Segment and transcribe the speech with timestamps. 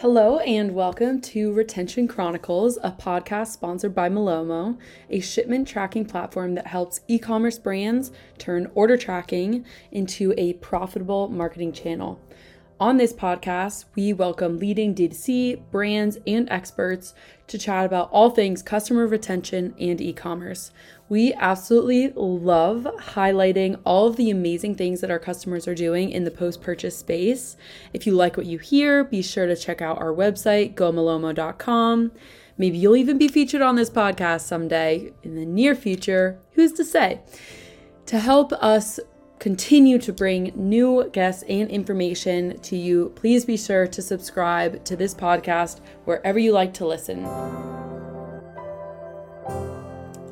[0.00, 4.78] Hello and welcome to Retention Chronicles, a podcast sponsored by Malomo,
[5.10, 11.26] a shipment tracking platform that helps e commerce brands turn order tracking into a profitable
[11.26, 12.20] marketing channel.
[12.80, 17.12] On this podcast, we welcome leading D2C brands and experts
[17.48, 20.70] to chat about all things customer retention and e commerce.
[21.08, 26.22] We absolutely love highlighting all of the amazing things that our customers are doing in
[26.22, 27.56] the post purchase space.
[27.92, 32.12] If you like what you hear, be sure to check out our website, gomalomo.com.
[32.58, 36.38] Maybe you'll even be featured on this podcast someday in the near future.
[36.52, 37.22] Who's to say?
[38.06, 39.00] To help us
[39.38, 44.96] continue to bring new guests and information to you, please be sure to subscribe to
[44.96, 47.24] this podcast wherever you like to listen.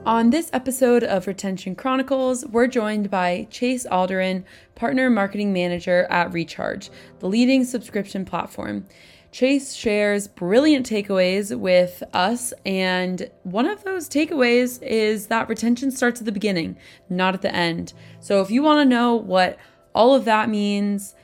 [0.05, 4.45] On this episode of Retention Chronicles, we're joined by Chase Alderson,
[4.77, 8.87] Partner Marketing Manager at Recharge, the leading subscription platform.
[9.37, 16.23] Chase shares brilliant takeaways with us, and one of those takeaways is that retention starts
[16.23, 16.75] at the beginning,
[17.11, 17.93] not at the end.
[18.19, 19.59] So if you want to know what
[19.95, 21.15] all of that means,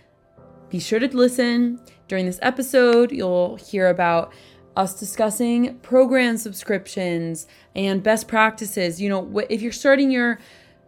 [0.68, 1.80] be sure to listen.
[2.06, 4.34] During this episode, you'll hear about
[4.76, 9.00] us discussing program subscriptions and best practices.
[9.00, 10.38] You know, if you're starting your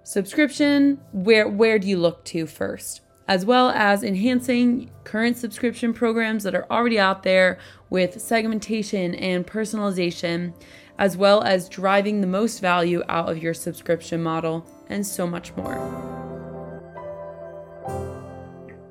[0.02, 3.00] subscription, where where do you look to first?
[3.28, 7.58] As well as enhancing current subscription programs that are already out there
[7.90, 10.52] with segmentation and personalization,
[10.98, 15.54] as well as driving the most value out of your subscription model, and so much
[15.56, 16.23] more.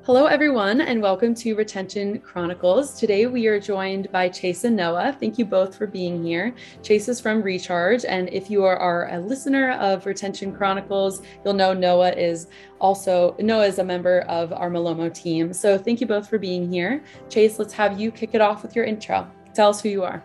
[0.06, 3.00] Hello, everyone, and welcome to Retention Chronicles.
[3.00, 5.16] Today we are joined by Chase and Noah.
[5.18, 6.54] Thank you both for being here.
[6.82, 11.54] Chase is from Recharge, and if you are, are a listener of Retention Chronicles, you'll
[11.54, 12.48] know Noah is
[12.82, 15.54] also Noah is a member of our Malomo team.
[15.54, 17.02] So thank you both for being here.
[17.30, 19.26] Chase, let's have you kick it off with your intro.
[19.54, 20.22] Tell us who you are.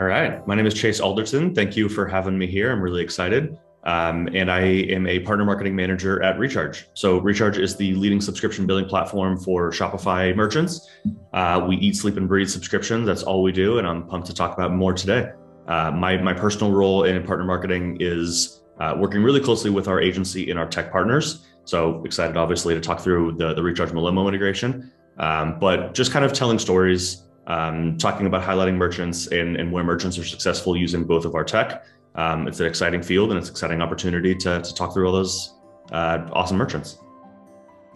[0.00, 0.44] All right.
[0.48, 1.54] My name is Chase Alderson.
[1.54, 2.72] Thank you for having me here.
[2.72, 3.56] I'm really excited.
[3.84, 6.86] Um, and I am a partner marketing manager at Recharge.
[6.94, 10.88] So, Recharge is the leading subscription billing platform for Shopify merchants.
[11.32, 13.06] Uh, we eat, sleep, and breathe subscriptions.
[13.06, 13.78] That's all we do.
[13.78, 15.32] And I'm pumped to talk about more today.
[15.66, 20.00] Uh, my, my personal role in partner marketing is uh, working really closely with our
[20.00, 21.46] agency and our tech partners.
[21.64, 26.24] So, excited, obviously, to talk through the, the Recharge Malomo integration, um, but just kind
[26.24, 31.02] of telling stories, um, talking about highlighting merchants and, and where merchants are successful using
[31.02, 31.84] both of our tech
[32.14, 35.12] um, it's an exciting field and it's an exciting opportunity to, to talk through all
[35.12, 35.54] those
[35.92, 36.98] uh, awesome merchants.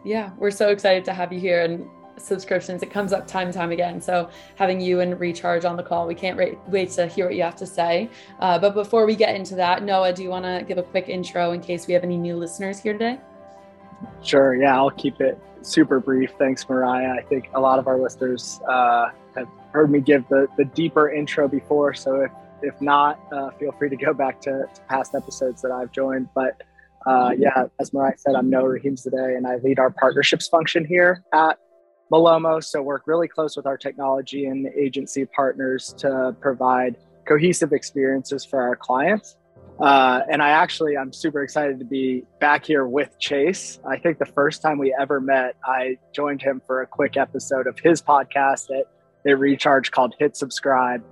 [0.04, 1.86] Yeah, we're so excited to have you here and
[2.18, 2.82] subscriptions.
[2.82, 4.00] It comes up time and time again.
[4.00, 7.34] So having you and Recharge on the call, we can't wait, wait to hear what
[7.34, 8.08] you have to say.
[8.38, 11.08] Uh, but before we get into that, Noah, do you want to give a quick
[11.08, 13.18] intro in case we have any new listeners here today?
[14.22, 14.54] Sure.
[14.54, 16.32] Yeah, I'll keep it super brief.
[16.38, 17.12] Thanks, Mariah.
[17.12, 21.10] I think a lot of our listeners uh, have heard me give the, the deeper
[21.10, 21.94] intro before.
[21.94, 22.30] So if
[22.62, 26.28] if not, uh, feel free to go back to, to, past episodes that I've joined.
[26.34, 26.62] But
[27.06, 31.22] uh, yeah, as Mariah said, I'm Noah Rahimzadeh, and I lead our partnerships function here
[31.32, 31.58] at
[32.10, 32.62] Malomo.
[32.62, 36.96] So work really close with our technology and agency partners to provide
[37.26, 39.36] cohesive experiences for our clients.
[39.78, 43.78] Uh, and I actually, I'm super excited to be back here with Chase.
[43.86, 47.66] I think the first time we ever met, I joined him for a quick episode
[47.66, 48.86] of his podcast at
[49.26, 51.04] a recharge called Hit Subscribe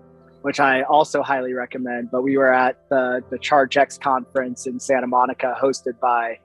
[0.44, 2.10] which I also highly recommend.
[2.10, 6.38] But we were at the the ChargeX conference in Santa Monica, hosted by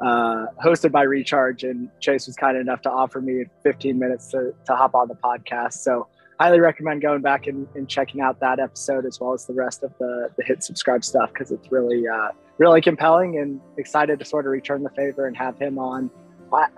[0.00, 4.54] uh, hosted by Recharge, and Chase was kind enough to offer me 15 minutes to
[4.64, 5.74] to hop on the podcast.
[5.74, 6.08] So
[6.40, 9.82] highly recommend going back and, and checking out that episode as well as the rest
[9.82, 14.24] of the the hit subscribe stuff because it's really uh, really compelling and excited to
[14.24, 16.10] sort of return the favor and have him on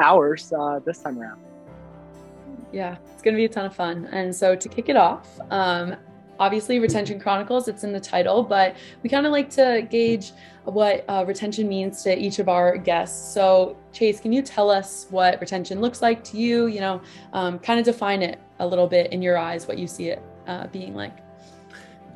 [0.00, 1.40] ours uh, this time around.
[2.72, 4.08] Yeah, it's going to be a ton of fun.
[4.10, 5.94] And so to kick it off, um,
[6.38, 10.32] obviously retention chronicles it's in the title but we kind of like to gauge
[10.64, 15.06] what uh, retention means to each of our guests so chase can you tell us
[15.10, 17.00] what retention looks like to you you know
[17.32, 20.22] um, kind of define it a little bit in your eyes what you see it
[20.46, 21.18] uh, being like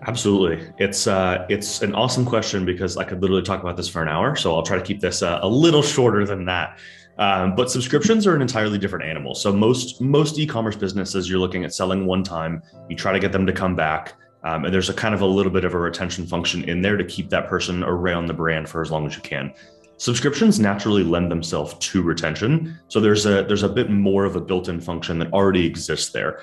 [0.06, 4.00] Absolutely, it's uh, it's an awesome question because I could literally talk about this for
[4.00, 4.37] an hour.
[4.37, 6.79] So I'll try to keep this uh, a little shorter than that.
[7.19, 9.35] Um, but subscriptions are an entirely different animal.
[9.35, 12.62] So most most e-commerce businesses, you're looking at selling one time.
[12.88, 15.26] You try to get them to come back, um, and there's a kind of a
[15.26, 18.69] little bit of a retention function in there to keep that person around the brand
[18.69, 19.53] for as long as you can.
[19.97, 24.41] Subscriptions naturally lend themselves to retention, so there's a there's a bit more of a
[24.41, 26.43] built-in function that already exists there.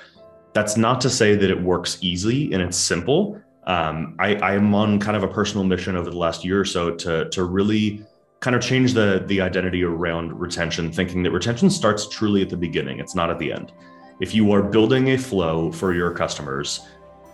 [0.52, 3.40] That's not to say that it works easily and it's simple.
[3.66, 6.66] Um, I, I am on kind of a personal mission over the last year or
[6.66, 8.04] so to to really
[8.46, 12.56] kind of change the the identity around retention, thinking that retention starts truly at the
[12.56, 13.00] beginning.
[13.00, 13.72] It's not at the end.
[14.20, 16.86] if you are building a flow for your customers,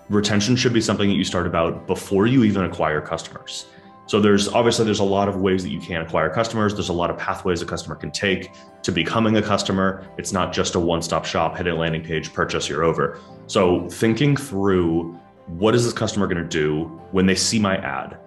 [0.09, 3.67] retention should be something that you start about before you even acquire customers.
[4.07, 6.75] So there's obviously there's a lot of ways that you can acquire customers.
[6.75, 8.51] There's a lot of pathways a customer can take
[8.83, 10.07] to becoming a customer.
[10.19, 13.21] It's not just a one-stop shop, hit a landing page, purchase, you're over.
[13.47, 18.19] So thinking through what is this customer going to do when they see my ad?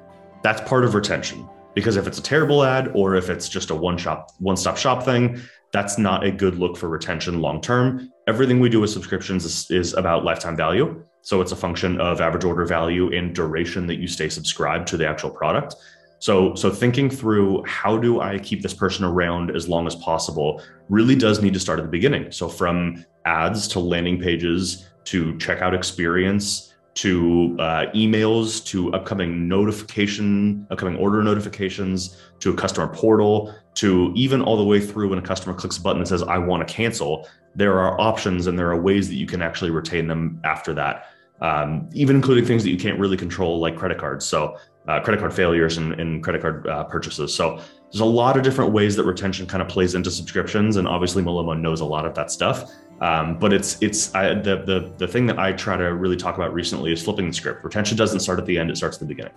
[0.43, 1.47] That's part of retention.
[1.75, 4.77] Because if it's a terrible ad or if it's just a one shop, one stop
[4.77, 5.39] shop thing,
[5.71, 8.09] that's not a good look for retention long term.
[8.27, 11.03] Everything we do with subscriptions is, is, about lifetime value.
[11.21, 14.97] So it's a function of average order value and duration that you stay subscribed to
[14.97, 15.75] the actual product.
[16.19, 20.61] So, so thinking through how do I keep this person around as long as possible
[20.87, 22.31] really does need to start at the beginning.
[22.31, 30.65] So from ads to landing pages to checkout experience to uh, emails to upcoming notification,
[30.71, 35.21] upcoming order notifications, to a customer portal, to even all the way through when a
[35.21, 38.69] customer clicks a button that says, I want to cancel, there are options and there
[38.69, 41.09] are ways that you can actually retain them after that,
[41.41, 44.25] um, even including things that you can't really control, like credit cards.
[44.25, 44.57] So,
[44.87, 47.33] uh, credit card failures and, and credit card uh, purchases.
[47.33, 47.59] So,
[47.95, 50.75] there's a lot of different ways that retention kind of plays into subscriptions.
[50.75, 52.69] And obviously, Malomo knows a lot of that stuff.
[52.99, 56.35] Um, but it's it's I, the the the thing that I try to really talk
[56.35, 57.63] about recently is flipping the script.
[57.63, 59.31] Retention doesn't start at the end; it starts at the beginning.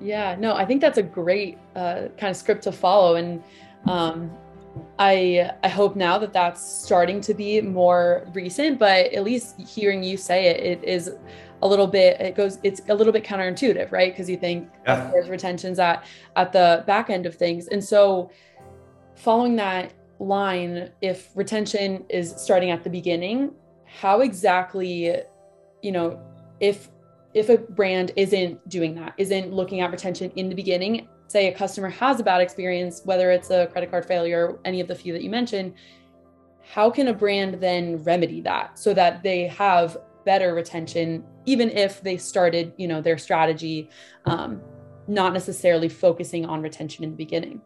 [0.00, 3.44] Yeah, no, I think that's a great uh, kind of script to follow, and
[3.84, 4.30] um,
[4.98, 8.78] I I hope now that that's starting to be more recent.
[8.78, 11.12] But at least hearing you say it, it is
[11.66, 12.20] a little bit.
[12.20, 12.58] It goes.
[12.62, 14.12] It's a little bit counterintuitive, right?
[14.12, 15.10] Because you think yeah.
[15.10, 16.04] there's retentions at
[16.36, 18.30] at the back end of things, and so
[19.16, 23.52] following that line if retention is starting at the beginning
[23.84, 25.14] how exactly
[25.82, 26.20] you know
[26.60, 26.88] if
[27.34, 31.54] if a brand isn't doing that isn't looking at retention in the beginning say a
[31.54, 34.94] customer has a bad experience whether it's a credit card failure or any of the
[34.94, 35.74] few that you mentioned
[36.62, 42.02] how can a brand then remedy that so that they have better retention even if
[42.02, 43.88] they started you know their strategy
[44.26, 44.60] um,
[45.08, 47.62] not necessarily focusing on retention in the beginning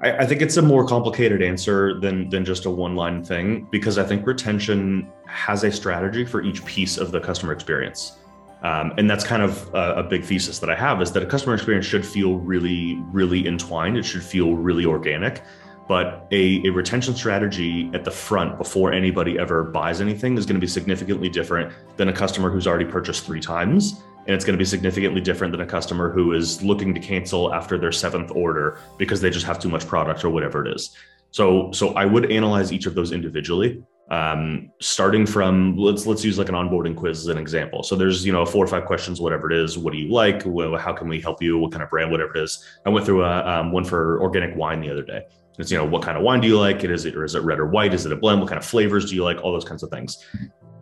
[0.00, 3.68] I, I think it's a more complicated answer than than just a one line thing
[3.70, 8.18] because I think retention has a strategy for each piece of the customer experience.
[8.62, 11.26] Um, and that's kind of a, a, big thesis that I have is that a
[11.26, 13.98] customer experience should feel really, really entwined.
[13.98, 15.42] It should feel really organic.
[15.88, 20.56] But a, a retention strategy at the front before anybody ever buys anything is going
[20.56, 24.54] to be significantly different than a customer who's already purchased three times and it's going
[24.54, 28.30] to be significantly different than a customer who is looking to cancel after their seventh
[28.32, 30.96] order because they just have too much product or whatever it is.
[31.30, 36.38] So, so I would analyze each of those individually, um, starting from let's let's use
[36.38, 37.82] like an onboarding quiz as an example.
[37.82, 39.76] So there's you know four or five questions, whatever it is.
[39.76, 40.44] What do you like?
[40.80, 41.58] How can we help you?
[41.58, 42.10] What kind of brand?
[42.10, 42.64] Whatever it is.
[42.86, 45.26] I went through a, um, one for organic wine the other day.
[45.58, 46.84] It's you know what kind of wine do you like?
[46.84, 47.94] It is it or is it red or white?
[47.94, 48.40] Is it a blend?
[48.40, 49.42] What kind of flavors do you like?
[49.42, 50.24] All those kinds of things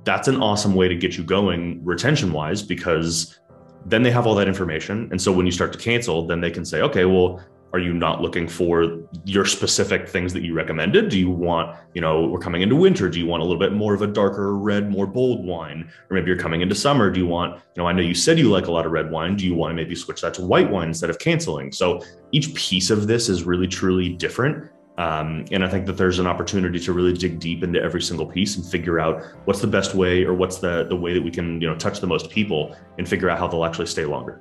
[0.04, 3.38] that's an awesome way to get you going retention wise because
[3.86, 6.50] then they have all that information and so when you start to cancel then they
[6.50, 7.42] can say okay well
[7.74, 11.08] are you not looking for your specific things that you recommended?
[11.08, 13.08] Do you want you know we're coming into winter.
[13.08, 15.90] Do you want a little bit more of a darker red more bold wine?
[16.08, 17.10] Or maybe you're coming into summer.
[17.10, 19.10] Do you want you know i know you said you like a lot of red
[19.10, 19.34] wine.
[19.34, 21.72] Do you want to maybe switch that to white wine instead of canceling?
[21.72, 22.00] So
[22.30, 24.70] each piece of this is really truly different.
[24.96, 28.26] Um, and I think that there's an opportunity to really dig deep into every single
[28.26, 31.32] piece and figure out what's the best way or what's the the way that we
[31.32, 34.40] can you know touch the most people and figure out how they'll actually stay longer.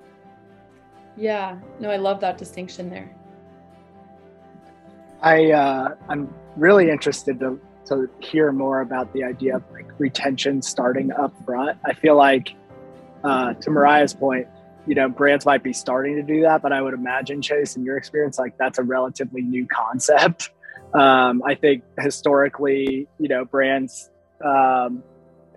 [1.17, 3.15] Yeah, no, I love that distinction there.
[5.23, 10.61] I uh, I'm really interested to to hear more about the idea of like retention
[10.61, 11.77] starting up front.
[11.85, 12.53] I feel like
[13.23, 14.47] uh, to Mariah's point,
[14.85, 17.83] you know, brands might be starting to do that, but I would imagine Chase, in
[17.83, 20.51] your experience, like that's a relatively new concept.
[20.93, 24.11] Um, I think historically, you know, brands
[24.45, 25.01] um,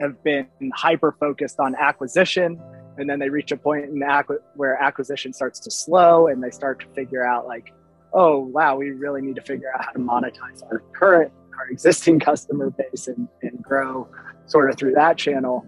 [0.00, 2.58] have been hyper focused on acquisition,
[2.96, 6.50] and then they reach a point in acqu- where acquisition starts to slow, and they
[6.50, 7.74] start to figure out like,
[8.16, 12.18] oh wow, we really need to figure out how to monetize our current, our existing
[12.18, 14.08] customer base, and, and grow
[14.46, 15.64] sort of through that channel.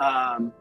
[0.00, 0.52] Um,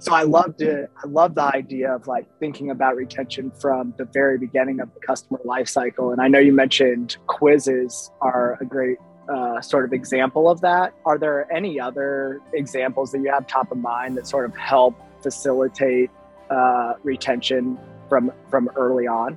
[0.00, 0.90] so I loved it.
[1.02, 5.00] I love the idea of like thinking about retention from the very beginning of the
[5.00, 6.12] customer lifecycle.
[6.12, 8.96] And I know you mentioned quizzes are a great
[9.32, 10.94] uh, sort of example of that.
[11.04, 14.96] Are there any other examples that you have top of mind that sort of help
[15.22, 16.10] facilitate
[16.48, 19.36] uh, retention from from early on?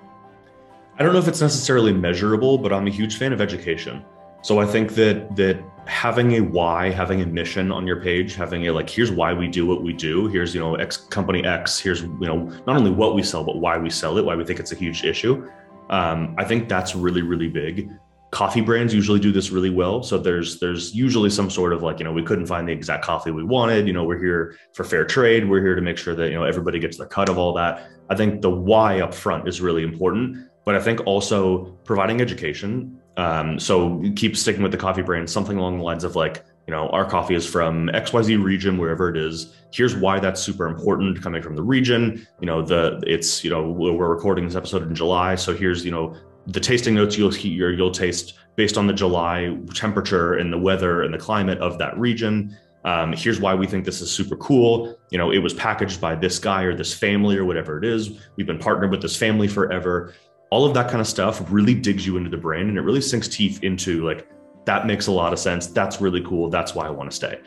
[0.97, 4.05] I don't know if it's necessarily measurable, but I'm a huge fan of education.
[4.43, 8.67] So I think that that having a why, having a mission on your page, having
[8.67, 10.27] a like, here's why we do what we do.
[10.27, 11.79] Here's you know X company X.
[11.79, 14.45] Here's you know not only what we sell, but why we sell it, why we
[14.45, 15.50] think it's a huge issue.
[15.89, 17.89] Um, I think that's really really big.
[18.31, 22.00] coffee brands usually do this really well so there's there's usually some sort of like
[22.00, 24.83] you know we couldn't find the exact coffee we wanted you know we're here for
[24.83, 27.38] fair trade we're here to make sure that you know everybody gets their cut of
[27.38, 31.65] all that i think the why up front is really important but i think also
[31.84, 36.15] providing education um, so keep sticking with the coffee brand something along the lines of
[36.15, 40.41] like you know our coffee is from xyz region wherever it is here's why that's
[40.41, 44.55] super important coming from the region you know the it's you know we're recording this
[44.55, 46.15] episode in july so here's you know
[46.48, 51.03] the tasting notes you'll hear you'll taste based on the July temperature and the weather
[51.03, 52.55] and the climate of that region.
[52.86, 54.98] Um, here's why we think this is super cool.
[55.10, 58.20] You know, it was packaged by this guy or this family or whatever it is.
[58.36, 60.13] We've been partnered with this family forever.
[60.53, 63.01] All of that kind of stuff really digs you into the brain and it really
[63.01, 64.27] sinks teeth into like
[64.65, 65.65] that makes a lot of sense.
[65.65, 66.51] That's really cool.
[66.51, 67.39] That's why I want to stay.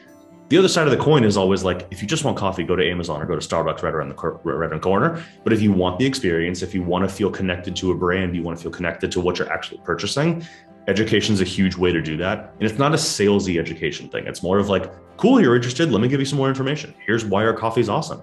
[0.49, 2.75] The other side of the coin is always like, if you just want coffee, go
[2.75, 5.23] to Amazon or go to Starbucks right around the right around the corner.
[5.45, 8.35] But if you want the experience, if you want to feel connected to a brand,
[8.35, 10.45] you want to feel connected to what you're actually purchasing,
[10.89, 12.55] education is a huge way to do that.
[12.59, 14.27] And it's not a salesy education thing.
[14.27, 15.93] It's more of like, cool, you're interested.
[15.93, 16.93] Let me give you some more information.
[17.07, 18.23] Here's why our coffee is awesome.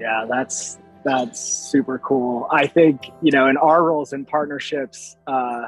[0.00, 2.48] Yeah, that's that's super cool.
[2.50, 5.66] I think you know in our roles and partnerships, uh,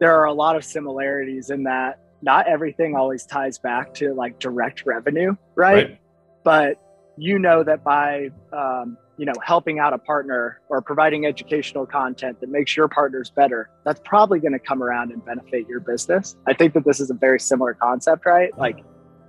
[0.00, 4.38] there are a lot of similarities in that not everything always ties back to like
[4.38, 5.74] direct revenue, right?
[5.74, 5.98] right.
[6.44, 6.78] But
[7.16, 12.40] you know that by um, you know helping out a partner or providing educational content
[12.40, 16.36] that makes your partners better, that's probably going to come around and benefit your business.
[16.46, 18.56] I think that this is a very similar concept, right?
[18.58, 18.84] Like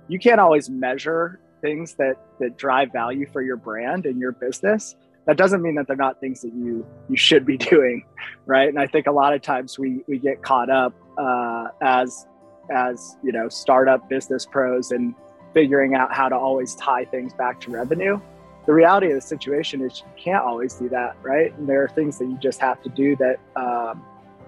[0.08, 4.96] you can't always measure things that that drive value for your brand and your business
[5.26, 8.04] that doesn't mean that they're not things that you you should be doing
[8.46, 8.68] right?
[8.68, 12.26] And i think a lot of times we we get caught up uh, as
[12.70, 15.14] as you know startup business pros and
[15.52, 18.20] figuring out how to always tie things back to revenue.
[18.66, 21.56] The reality of the situation is you can't always do that right?
[21.58, 24.02] And there are things that you just have to do that um,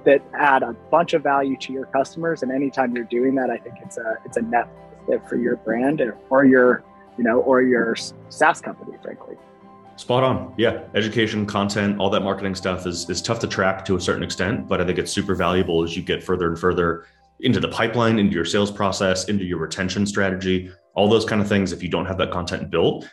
[0.04, 2.42] that add a bunch of value to your customers.
[2.42, 4.68] And anytime you're doing that i think it's a it's a net
[5.28, 6.82] for your brand or your
[7.16, 7.94] you know or your
[8.28, 9.36] saas company frankly
[9.96, 10.54] Spot on.
[10.58, 10.82] Yeah.
[10.94, 14.68] Education, content, all that marketing stuff is, is tough to track to a certain extent,
[14.68, 17.06] but I think it's super valuable as you get further and further
[17.40, 21.48] into the pipeline, into your sales process, into your retention strategy, all those kind of
[21.48, 21.72] things.
[21.72, 23.08] If you don't have that content built,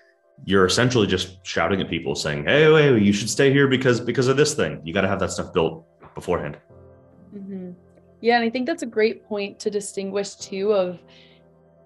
[0.46, 4.28] you're essentially just shouting at people saying, Hey, wait, you should stay here because, because
[4.28, 4.82] of this thing.
[4.84, 5.86] You got to have that stuff built
[6.16, 6.58] beforehand.
[7.36, 7.72] Mm-hmm.
[8.20, 8.36] Yeah.
[8.36, 11.00] And I think that's a great point to distinguish too of,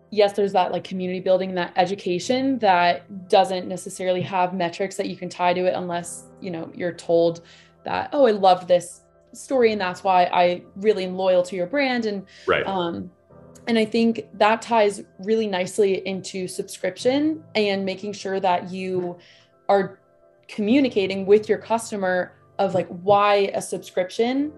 [0.10, 5.16] yes, there's that like community building, that education that doesn't necessarily have metrics that you
[5.16, 7.42] can tie to it unless, you know, you're told
[7.84, 9.02] that, oh, I love this
[9.34, 12.66] story and that's why I really am loyal to your brand and right.
[12.66, 13.12] um
[13.68, 19.18] and I think that ties really nicely into subscription and making sure that you
[19.68, 20.00] are
[20.48, 24.54] communicating with your customer of like why a subscription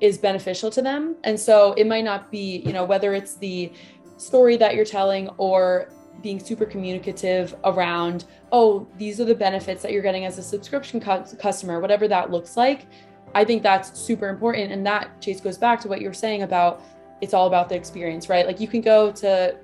[0.00, 1.16] is beneficial to them.
[1.24, 3.72] And so it might not be, you know, whether it's the
[4.18, 5.88] story that you're telling or
[6.22, 11.00] being super communicative around, oh, these are the benefits that you're getting as a subscription
[11.00, 12.86] cu- customer, whatever that looks like.
[13.34, 14.72] I think that's super important.
[14.72, 16.82] And that, Chase, goes back to what you were saying about
[17.20, 18.46] it's all about the experience, right?
[18.46, 19.56] Like you can go to,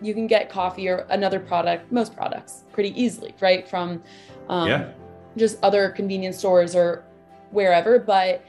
[0.00, 3.68] you can get coffee or another product, most products pretty easily, right?
[3.68, 4.02] From
[4.48, 4.92] um, yeah.
[5.36, 7.04] just other convenience stores or
[7.50, 7.98] wherever.
[7.98, 8.44] But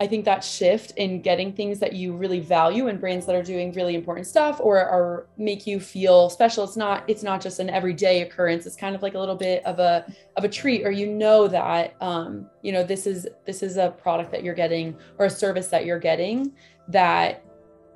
[0.00, 3.42] I think that shift in getting things that you really value and brands that are
[3.42, 6.64] doing really important stuff or are make you feel special.
[6.64, 8.66] It's not it's not just an everyday occurrence.
[8.66, 10.04] It's kind of like a little bit of a
[10.36, 13.90] of a treat, or you know that um, you know this is this is a
[13.90, 16.52] product that you're getting or a service that you're getting
[16.88, 17.44] that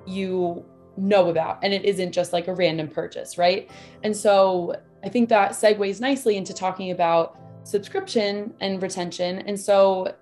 [0.07, 0.65] you
[0.95, 3.69] know about, and it isn't just like a random purchase, right?
[4.03, 9.39] And so I think that segues nicely into talking about subscription and retention.
[9.39, 10.15] And so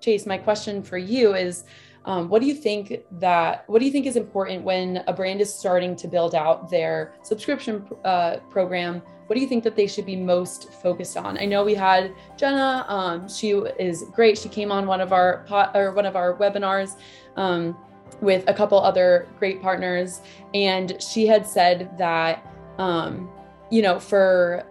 [0.00, 1.64] Chase, my question for you is
[2.06, 5.40] um, what do you think that what do you think is important when a brand
[5.40, 9.02] is starting to build out their subscription uh, program?
[9.26, 11.38] What do you think that they should be most focused on?
[11.38, 14.38] I know we had jenna um, she is great.
[14.38, 16.96] She came on one of our pot, or one of our webinars
[17.36, 17.76] um,
[18.22, 20.20] with a couple other great partners.
[20.54, 22.46] And she had said that
[22.78, 23.30] um,
[23.70, 24.64] you know for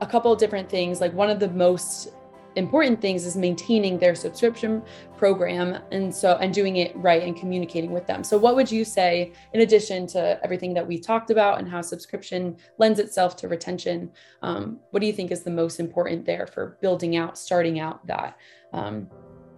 [0.00, 2.10] a couple different things like one of the most
[2.56, 4.82] important things is maintaining their subscription
[5.16, 8.84] program and so and doing it right and communicating with them so what would you
[8.84, 13.48] say in addition to everything that we talked about and how subscription lends itself to
[13.48, 14.10] retention
[14.42, 18.06] um, what do you think is the most important there for building out starting out
[18.06, 18.36] that
[18.72, 19.08] um,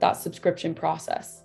[0.01, 1.45] that subscription process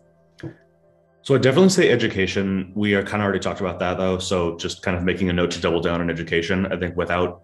[1.21, 2.71] so I definitely say education.
[2.75, 4.19] We are kind of already talked about that though.
[4.19, 6.65] So just kind of making a note to double down on education.
[6.71, 7.43] I think without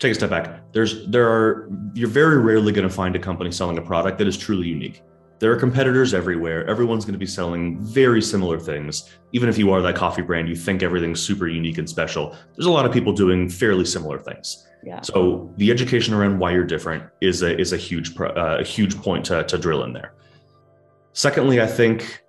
[0.00, 0.60] take a step back.
[0.72, 4.26] There's there are you're very rarely going to find a company selling a product that
[4.26, 5.02] is truly unique.
[5.38, 6.66] There are competitors everywhere.
[6.66, 9.08] Everyone's going to be selling very similar things.
[9.32, 12.36] Even if you are that coffee brand, you think everything's super unique and special.
[12.56, 14.66] There's a lot of people doing fairly similar things.
[14.84, 15.00] Yeah.
[15.00, 18.96] So the education around why you're different is a is a huge uh, a huge
[18.98, 20.14] point to to drill in there.
[21.12, 22.22] Secondly, I think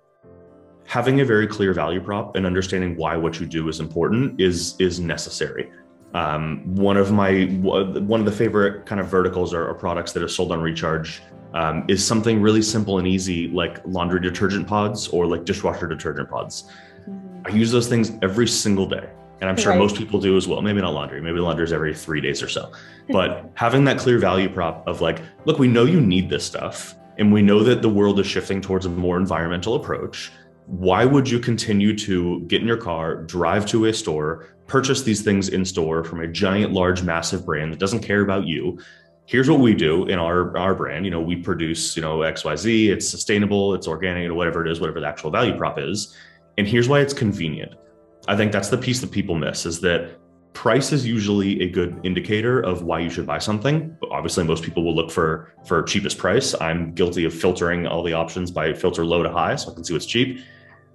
[0.84, 4.74] having a very clear value prop and understanding why what you do is important is
[4.78, 5.70] is necessary.
[6.14, 10.22] Um, one of my one of the favorite kind of verticals or, or products that
[10.22, 11.22] are sold on Recharge
[11.54, 16.30] um, is something really simple and easy, like laundry detergent pods or like dishwasher detergent
[16.30, 16.64] pods.
[17.08, 17.46] Mm-hmm.
[17.46, 19.08] I use those things every single day.
[19.40, 19.78] And I'm sure right.
[19.78, 20.62] most people do as well.
[20.62, 22.70] Maybe not laundry, maybe laundry is every three days or so.
[23.08, 26.94] But having that clear value prop of like, look, we know you need this stuff,
[27.18, 30.30] and we know that the world is shifting towards a more environmental approach.
[30.66, 35.22] Why would you continue to get in your car, drive to a store, purchase these
[35.22, 38.78] things in store from a giant, large, massive brand that doesn't care about you?
[39.26, 41.04] here's what we do in our our brand.
[41.04, 44.80] You know we produce you know xyz it's sustainable it's organic or whatever it is
[44.80, 46.16] whatever the actual value prop is.
[46.58, 47.74] And here's why it's convenient.
[48.28, 50.18] I think that's the piece that people miss is that
[50.52, 53.96] price is usually a good indicator of why you should buy something.
[54.00, 56.54] But obviously most people will look for for cheapest price.
[56.60, 59.84] I'm guilty of filtering all the options by filter low to high so i can
[59.84, 60.40] see what's cheap.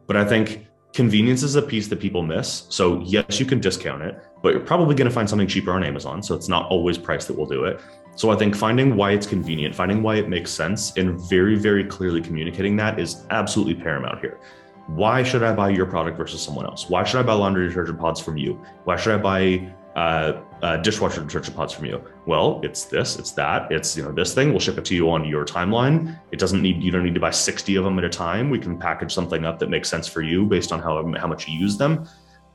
[0.06, 0.67] But i think
[0.98, 4.68] convenience is a piece that people miss so yes you can discount it but you're
[4.74, 7.46] probably going to find something cheaper on amazon so it's not always price that will
[7.46, 7.80] do it
[8.18, 11.84] so I think finding why it's convenient, finding why it makes sense, and very, very
[11.84, 14.40] clearly communicating that is absolutely paramount here.
[14.88, 16.90] Why should I buy your product versus someone else?
[16.90, 18.60] Why should I buy laundry detergent pods from you?
[18.86, 22.02] Why should I buy uh, uh, dishwasher detergent pods from you?
[22.28, 24.52] Well, it's this, it's that, it's you know this thing.
[24.52, 26.20] We'll ship it to you on your timeline.
[26.32, 28.50] It doesn't need you don't need to buy sixty of them at a time.
[28.50, 31.48] We can package something up that makes sense for you based on how how much
[31.48, 32.08] you use them.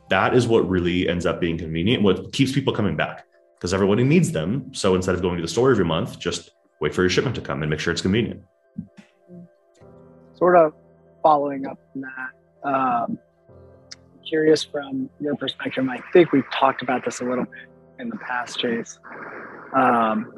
[0.09, 2.03] That is what really ends up being convenient.
[2.03, 3.27] What keeps people coming back
[3.63, 4.75] because everybody needs them.
[4.75, 7.41] So instead of going to the store every month, just wait for your shipment to
[7.41, 8.43] come and make sure it's convenient.
[10.35, 10.75] Sort of
[11.23, 13.19] following up on that, um,
[14.29, 15.87] curious from your perspective.
[15.89, 17.55] I think we've talked about this a little bit
[17.99, 18.99] in the past, Chase.
[19.75, 20.33] Um,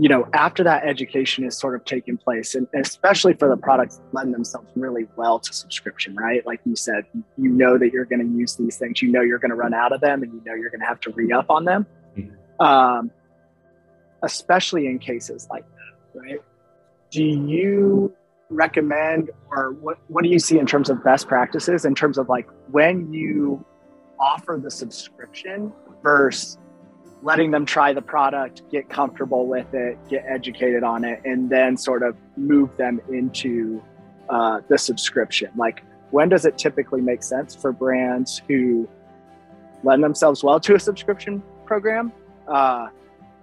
[0.00, 4.00] you know, after that education is sort of taking place, and especially for the products
[4.12, 6.46] lend themselves really well to subscription, right?
[6.46, 7.04] Like you said,
[7.36, 9.74] you know that you're going to use these things, you know you're going to run
[9.74, 11.84] out of them, and you know you're going to have to re up on them
[12.60, 13.10] um,
[14.22, 16.40] especially in cases like that, right?
[17.10, 18.14] Do you
[18.50, 22.28] recommend or what, what do you see in terms of best practices in terms of
[22.28, 23.62] like when you
[24.18, 26.58] offer the subscription versus
[27.22, 31.76] letting them try the product, get comfortable with it, get educated on it, and then
[31.76, 33.82] sort of move them into
[34.28, 35.50] uh, the subscription?
[35.56, 38.88] Like, when does it typically make sense for brands who
[39.82, 42.12] lend themselves well to a subscription program
[42.48, 42.88] uh,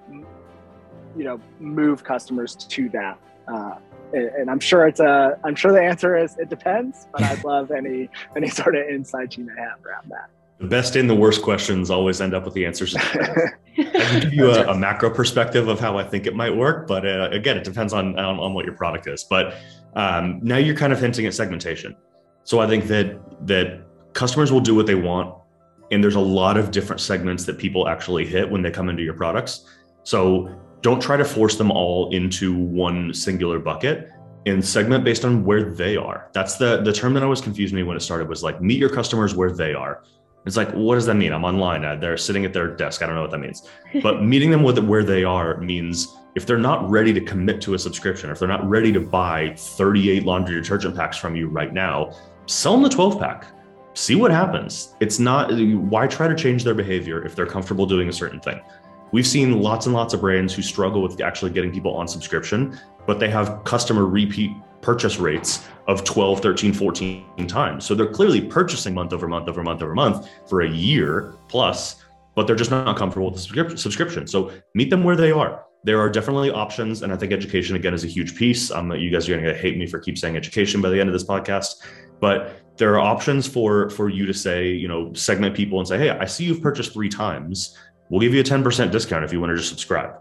[0.10, 3.76] you know move customers to that uh,
[4.16, 7.72] and i'm sure it's a i'm sure the answer is it depends but i'd love
[7.72, 11.42] any any sort of insight you may have around that the best and the worst
[11.42, 12.96] questions always end up with the answers.
[12.98, 16.88] I can give you a, a, macro perspective of how I think it might work,
[16.88, 19.26] but uh, again, it depends on, on, on what your product is.
[19.26, 19.56] But
[19.98, 21.94] um, now you're kind of hinting at segmentation.
[22.46, 23.82] So I think that that
[24.14, 25.36] customers will do what they want
[25.92, 29.04] and there's a lot of different segments that people actually hit when they come into
[29.04, 29.66] your products.
[30.04, 30.50] So
[30.82, 34.10] don't try to force them all into one singular bucket
[34.46, 36.30] and segment based on where they are.
[36.34, 38.90] That's the the term that always confused me when it started was like meet your
[38.90, 40.04] customers where they are.
[40.46, 41.34] It's like what does that mean?
[41.34, 41.84] I'm online.
[41.84, 43.02] Uh, they're sitting at their desk.
[43.02, 43.68] I don't know what that means.
[44.04, 47.74] But meeting them with where they are means if they're not ready to commit to
[47.74, 51.74] a subscription, if they're not ready to buy 38 laundry detergent packs from you right
[51.74, 52.12] now,
[52.46, 53.46] sell them the 12 pack
[53.96, 54.94] see what happens.
[55.00, 58.62] It's not, why try to change their behavior if they're comfortable doing a certain thing?
[59.16, 62.78] We've seen lots and lots of brands who struggle with actually getting people on subscription,
[63.08, 64.52] but they have customer repeat
[64.82, 67.86] purchase rates of 12, 13, 14 times.
[67.86, 72.04] So they're clearly purchasing month over month over month over month for a year plus,
[72.36, 74.28] but they're just not comfortable with the subscription.
[74.28, 75.64] So meet them where they are.
[75.86, 78.70] There are definitely options, and I think education again is a huge piece.
[78.70, 81.08] Um, you guys are going to hate me for keep saying education by the end
[81.08, 81.76] of this podcast,
[82.20, 85.98] but there are options for for you to say you know segment people and say
[85.98, 87.78] hey i see you've purchased three times
[88.10, 90.16] we'll give you a 10% discount if you want to just subscribe.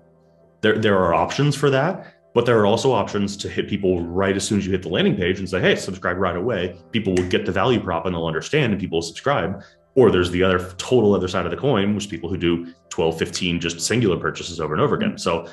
[0.60, 4.36] There there are options for that but there are also options to hit people right
[4.36, 6.76] as soon as you hit the landing page and say hey subscribe right away.
[6.90, 9.62] People will get the value prop and they'll understand and people will subscribe.
[9.94, 13.16] Or there's the other total other side of the coin which people who do 12
[13.18, 15.16] 15 just singular purchases over and over again.
[15.16, 15.48] So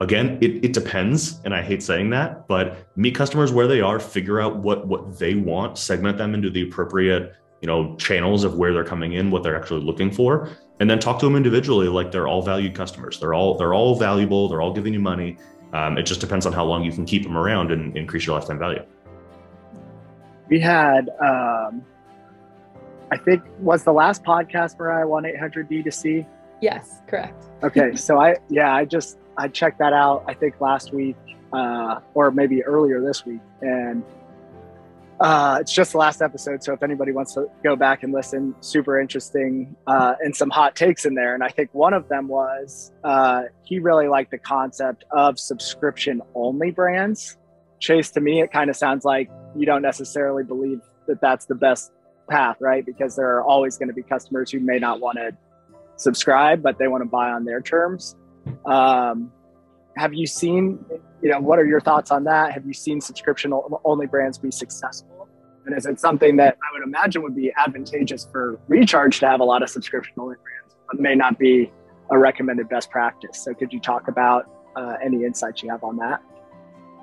[0.00, 3.98] again it, it depends and i hate saying that but meet customers where they are
[3.98, 8.56] figure out what what they want segment them into the appropriate you know channels of
[8.56, 11.88] where they're coming in what they're actually looking for and then talk to them individually
[11.88, 15.36] like they're all valued customers they're all they're all valuable they're all giving you money
[15.72, 18.38] Um, it just depends on how long you can keep them around and increase your
[18.38, 18.82] lifetime value.
[20.48, 21.84] We had, um,
[23.10, 26.24] I think, was the last podcast Mariah one eight hundred D to C.
[26.62, 27.44] Yes, correct.
[27.62, 30.24] Okay, so I yeah, I just I checked that out.
[30.26, 31.16] I think last week
[31.52, 34.02] uh, or maybe earlier this week, and
[35.20, 36.62] uh, it's just the last episode.
[36.62, 40.76] So if anybody wants to go back and listen, super interesting uh, and some hot
[40.76, 41.34] takes in there.
[41.34, 46.20] And I think one of them was uh, he really liked the concept of subscription
[46.34, 47.38] only brands.
[47.80, 51.54] Chase, to me, it kind of sounds like you don't necessarily believe that that's the
[51.54, 51.92] best
[52.28, 52.84] path, right?
[52.84, 55.36] Because there are always going to be customers who may not want to
[55.96, 58.16] subscribe, but they want to buy on their terms.
[58.66, 59.32] Um,
[59.96, 60.84] have you seen,
[61.22, 62.52] you know, what are your thoughts on that?
[62.52, 63.52] Have you seen subscription
[63.84, 65.28] only brands be successful?
[65.64, 69.40] And is it something that I would imagine would be advantageous for Recharge to have
[69.40, 71.72] a lot of subscription only brands, but may not be
[72.10, 73.42] a recommended best practice?
[73.42, 76.20] So could you talk about uh, any insights you have on that?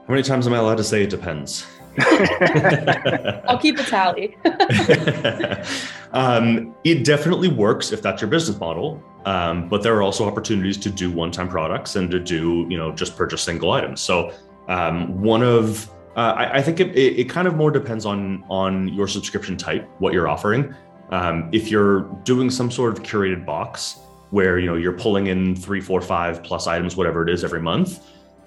[0.07, 1.65] How many times am I allowed to say it depends?
[3.47, 4.35] I'll keep a tally.
[6.13, 9.03] um, it definitely works if that's your business model.
[9.25, 12.91] Um, but there are also opportunities to do one-time products and to do, you know,
[12.91, 14.01] just purchase single items.
[14.01, 14.33] So
[14.67, 18.43] um, one of uh, I, I, think it, it, it, kind of more depends on
[18.47, 20.75] on your subscription type, what you're offering.
[21.09, 25.55] Um, if you're doing some sort of curated box where you know you're pulling in
[25.55, 27.99] three, four, five plus items, whatever it is, every month,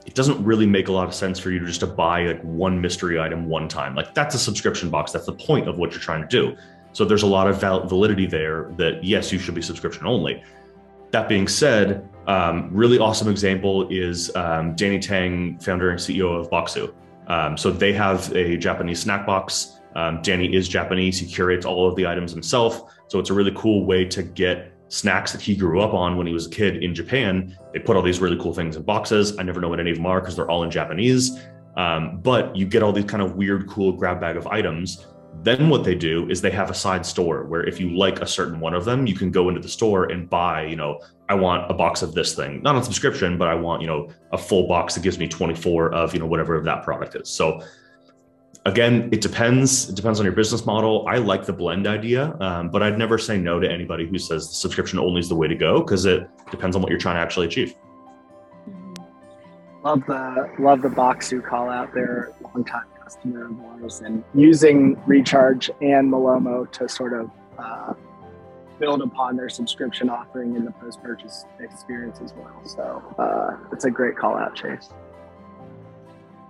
[0.06, 2.40] it doesn't really make a lot of sense for you to just to buy like
[2.42, 3.94] one mystery item one time.
[3.94, 5.10] Like that's a subscription box.
[5.10, 6.56] That's the point of what you're trying to do.
[6.92, 10.42] So there's a lot of val- validity there that yes, you should be subscription only.
[11.10, 16.50] That being said, um, really awesome example is um, Danny Taing, founder and CEO of
[16.50, 16.94] Bokksu.
[17.26, 19.80] Um, so they have a Japanese snack box.
[19.96, 21.18] Um, Danny is Japanese.
[21.18, 22.94] He curates all of the items himself.
[23.08, 26.26] So it's a really cool way to get snacks that he grew up on when
[26.26, 27.56] he was a kid in Japan.
[27.72, 29.38] They put all these really cool things in boxes.
[29.38, 31.38] I never know what any of them are because they're all in Japanese.
[31.76, 35.06] Um, but you get all these kind of weird, cool grab bag of items.
[35.42, 38.26] Then what they do is they have a side store where if you like a
[38.26, 41.34] certain one of them, you can go into the store and buy, you know, I
[41.34, 44.38] want a box of this thing, not on subscription, but I want, you know, a
[44.38, 47.28] full box that gives me 24 of, you know, whatever that product is.
[47.28, 47.62] So
[48.66, 49.88] again, it depends.
[49.88, 51.06] It depends on your business model.
[51.08, 54.50] I like the blend idea, um, but I'd never say no to anybody who says
[54.50, 57.20] subscription only is the way to go because it depends on what you're trying to
[57.20, 57.74] actually achieve.
[59.84, 65.00] Love the love the Bokksu call out there, long time customer of ours, and using
[65.06, 67.94] Recharge and Malomo to sort of uh,
[68.80, 72.60] build upon their subscription offering in the post purchase experience as well.
[72.64, 74.90] So uh, it's a great call out, Chase.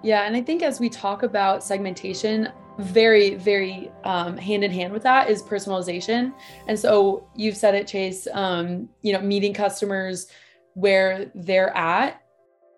[0.03, 4.93] Yeah, and I think as we talk about segmentation, very, very um, hand in hand
[4.93, 6.33] with that is personalization.
[6.69, 8.29] And so you've said it, Chase.
[8.33, 10.29] Um, you know, meeting customers
[10.75, 12.23] where they're at.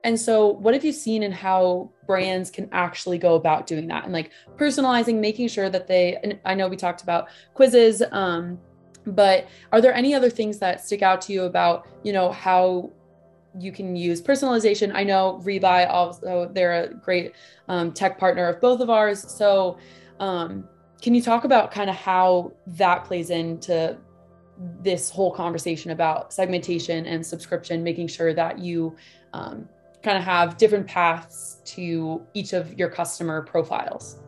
[0.05, 4.05] And so, what have you seen in how brands can actually go about doing that
[4.05, 6.39] and like personalizing, making sure that they?
[6.45, 8.59] I know we talked about quizzes, um,
[9.05, 12.93] but are there any other things that stick out to you about you know how
[13.59, 14.95] you can use personalization.
[14.95, 17.33] I know Rebuy also they're a great
[17.69, 19.21] um, tech partner of both of ours.
[19.31, 19.79] So
[20.21, 20.69] um,
[21.01, 23.97] can you talk about kind of how that plays into
[24.81, 28.97] this whole conversation about segmentation and subscription, making sure that you
[29.33, 29.69] um,
[30.03, 34.21] kind of have different paths to each of your customer profiles?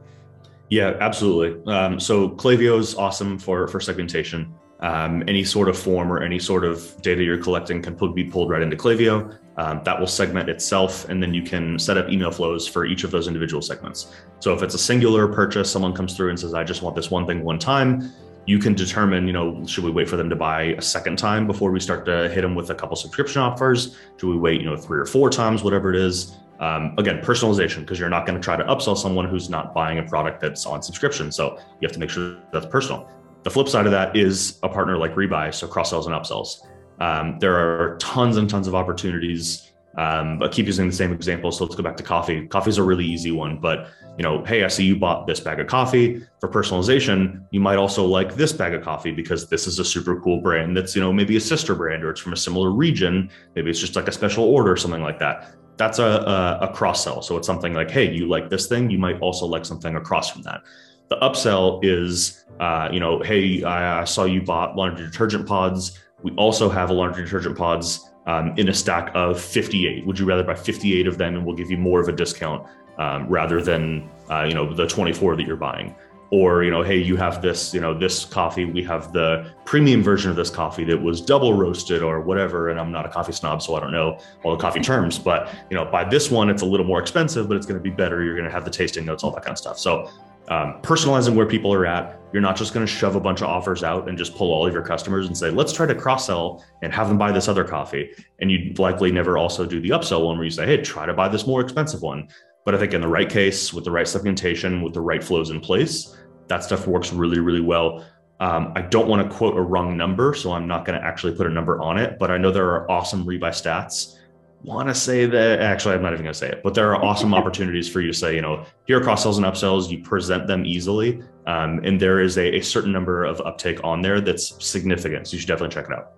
[0.68, 1.60] Yeah, absolutely.
[1.72, 4.54] Um, so Klaviyo is awesome for for segmentation.
[4.82, 8.48] Um, any sort of form or any sort of data you're collecting can be pulled
[8.48, 9.36] right into Klaviyo.
[9.58, 13.04] Um, that will segment itself, and then you can set up email flows for each
[13.04, 14.14] of those individual segments.
[14.38, 17.10] So if it's a singular purchase, someone comes through and says, "I just want this
[17.10, 18.10] one thing one time,"
[18.46, 21.46] you can determine, you know, should we wait for them to buy a second time
[21.46, 23.98] before we start to hit them with a couple subscription offers?
[24.16, 26.38] Should we wait, you know, three or four times, whatever it is?
[26.58, 29.98] Um, again, personalization, because you're not going to try to upsell someone who's not buying
[29.98, 31.30] a product that's on subscription.
[31.30, 33.08] So you have to make sure that's personal.
[33.42, 36.60] The flip side of that is a partner like Rebuy, so cross sells and upsells.
[37.00, 39.70] Um, there are tons and tons of opportunities.
[39.96, 41.50] Um, but keep using the same example.
[41.50, 42.46] So let's go back to coffee.
[42.46, 45.40] Coffee is a really easy one, but you know, hey, I see you bought this
[45.40, 47.44] bag of coffee for personalization.
[47.50, 50.76] You might also like this bag of coffee because this is a super cool brand
[50.76, 53.30] that's you know maybe a sister brand or it's from a similar region.
[53.56, 55.54] Maybe it's just like a special order or something like that.
[55.76, 57.20] That's a, a, a cross sell.
[57.20, 60.30] So it's something like, hey, you like this thing, you might also like something across
[60.30, 60.62] from that.
[61.08, 65.98] The upsell is, uh, you know, hey, I, I, saw you bought laundry detergent pods.
[66.22, 70.06] We also have a laundry detergent pods um, in a stack of 58.
[70.06, 72.66] Would you rather buy 58 of them and we'll give you more of a discount
[72.98, 75.94] um, rather than, uh, you know, the 24 that you're buying?
[76.30, 80.02] or you know hey you have this you know this coffee we have the premium
[80.02, 83.32] version of this coffee that was double roasted or whatever and i'm not a coffee
[83.32, 86.48] snob so i don't know all the coffee terms but you know by this one
[86.48, 88.64] it's a little more expensive but it's going to be better you're going to have
[88.64, 90.08] the tasting notes all that kind of stuff so
[90.48, 93.48] um, personalizing where people are at you're not just going to shove a bunch of
[93.48, 96.26] offers out and just pull all of your customers and say let's try to cross
[96.26, 99.90] sell and have them buy this other coffee and you'd likely never also do the
[99.90, 102.28] upsell one where you say hey try to buy this more expensive one
[102.64, 105.50] but I think in the right case, with the right segmentation, with the right flows
[105.50, 106.16] in place,
[106.48, 108.04] that stuff works really, really well.
[108.40, 111.34] Um, I don't want to quote a wrong number, so I'm not going to actually
[111.34, 114.18] put a number on it, but I know there are awesome rebuy stats.
[114.62, 117.02] Want to say that actually, I'm not even going to say it, but there are
[117.02, 119.90] awesome opportunities for you to say, you know, here are cross sells and upsells.
[119.90, 124.02] You present them easily, um, and there is a, a certain number of uptake on
[124.02, 125.28] there that's significant.
[125.28, 126.12] So you should definitely check it out.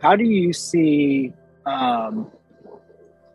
[0.00, 1.34] How do you see
[1.66, 2.30] um,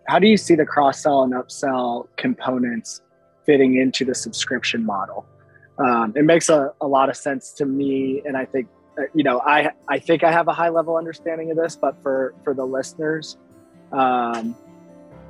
[0.07, 3.01] how do you see the cross sell and upsell components
[3.45, 5.25] fitting into the subscription model?
[5.77, 8.67] Um, it makes a, a lot of sense to me, and I think
[9.13, 12.33] you know I I think I have a high level understanding of this, but for
[12.43, 13.37] for the listeners,
[13.91, 14.55] um,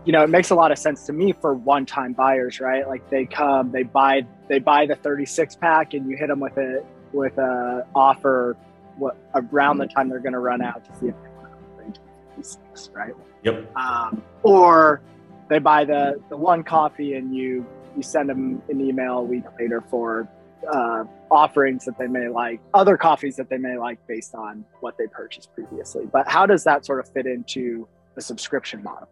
[0.05, 2.87] you know, it makes a lot of sense to me for one time buyers, right?
[2.87, 6.57] Like they come, they buy they buy the 36 pack, and you hit them with
[6.57, 8.55] a with a offer
[8.97, 11.57] what around the time they're going to run out to see if they want to
[11.57, 12.01] upgrade to
[12.35, 13.13] 36, right?
[13.43, 13.75] Yep.
[13.75, 15.01] Um, or
[15.49, 19.43] they buy the the one coffee and you you send them an email a week
[19.59, 20.27] later for
[20.71, 24.97] uh, offerings that they may like, other coffees that they may like based on what
[24.97, 26.05] they purchased previously.
[26.11, 29.09] But how does that sort of fit into the subscription model?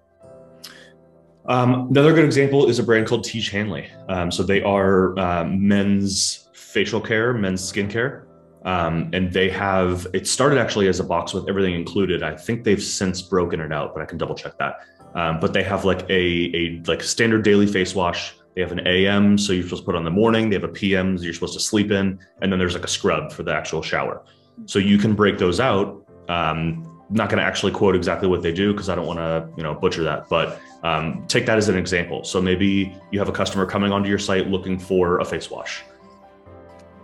[1.46, 3.90] Um, another good example is a brand called Tiege Hanley.
[4.08, 8.26] Um, so they are uh, men's facial care, men's skincare.
[8.66, 12.24] Um, and they have it started actually as a box with everything included.
[12.24, 14.86] I think they've since broken it out, but I can double check that.
[15.16, 16.14] Um, but they have like a
[16.56, 18.36] a like standard daily face wash.
[18.56, 20.50] They have an AM, so you're supposed to put on the morning.
[20.50, 22.90] They have a PM, so you're supposed to sleep in, and then there's like a
[22.90, 24.24] scrub for the actual shower.
[24.66, 26.06] So you can break those out.
[26.30, 29.50] Um, not going to actually quote exactly what they do because I don't want to
[29.58, 32.24] you know butcher that, but um, take that as an example.
[32.24, 35.84] So maybe you have a customer coming onto your site looking for a face wash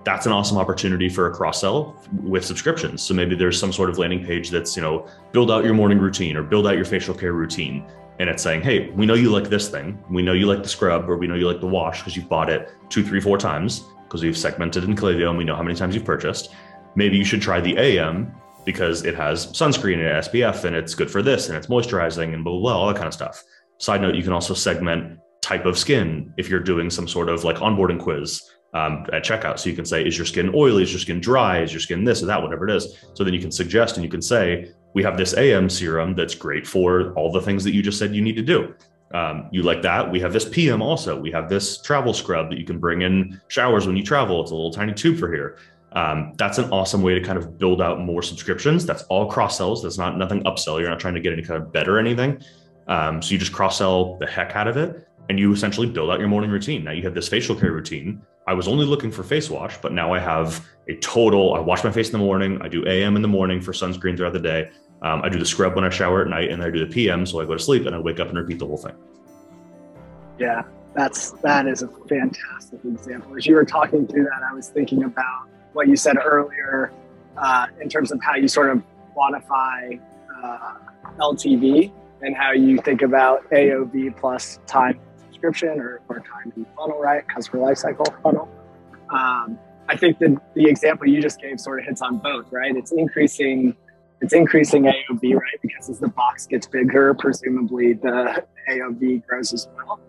[0.09, 3.01] that's an awesome opportunity for a cross sell with subscriptions.
[3.01, 5.99] So maybe there's some sort of landing page that's, you know, build out your morning
[5.99, 7.85] routine or build out your facial care routine.
[8.19, 9.97] And it's saying, hey, we know you like this thing.
[10.10, 12.27] We know you like the scrub or we know you like the wash because you've
[12.27, 15.63] bought it two, three, four times because we've segmented in Klaviyo and we know how
[15.63, 16.53] many times you've purchased.
[16.95, 18.34] Maybe you should try the AM
[18.65, 22.43] because it has sunscreen and SPF and it's good for this and it's moisturizing and
[22.43, 23.43] blah, blah, blah, all that kind of stuff.
[23.77, 27.45] Side note, you can also segment type of skin if you're doing some sort of
[27.45, 29.60] like onboarding quiz um, at checkout.
[29.60, 30.84] So you can say, is your skin oily?
[30.84, 31.62] Is your skin dry?
[31.62, 32.97] Is your skin this or that, whatever it is.
[33.13, 36.36] So then you can suggest and you can say, we have this AM serum that's
[36.36, 38.73] great for all the things that you just said you need to do.
[39.13, 40.10] Um, you like that?
[40.10, 41.19] We have this PM also.
[41.19, 44.41] We have this travel scrub that you can bring in showers when you travel.
[44.41, 45.58] It's a little tiny tube for here.
[45.93, 48.86] Um, that's an awesome way to kind of build out more subscriptions.
[48.86, 49.82] That's all cross sells.
[49.82, 50.80] That's not nothing upsell.
[50.80, 52.43] You're not trying to get any kind of better or anything.
[52.88, 56.10] Um, so you just cross sell the heck out of it and you essentially build
[56.10, 56.84] out your morning routine.
[56.84, 58.21] Now you have this facial care routine.
[58.49, 61.53] I was only looking for face wash, but now I have a total.
[61.53, 62.59] I wash my face in the morning.
[62.63, 64.71] I do AM in the morning for sunscreen throughout the day.
[65.03, 67.27] Um, I do the scrub when I shower at night, and I do the PM
[67.27, 68.95] so I go to sleep and I wake up and repeat the whole thing.
[70.39, 70.63] Yeah,
[70.95, 73.38] that's that is a fantastic example.
[73.38, 76.91] As you were talking through that, I was thinking about what you said earlier
[77.38, 78.81] uh, in terms of how you sort of
[79.15, 80.01] quantify
[80.43, 80.73] uh,
[81.19, 81.91] LTV
[82.23, 84.99] and how you think about AOV plus time
[85.39, 87.28] subscription or, time in the funnel, right?
[87.28, 88.49] Customer lifecycle funnel.
[89.10, 92.75] Um, I think that the example you just gave sort of hits on both, right?
[92.75, 93.75] It's increasing,
[94.21, 95.62] it's increasing AOV, right?
[95.62, 99.99] Because as the box gets bigger, presumably the AOV grows as well.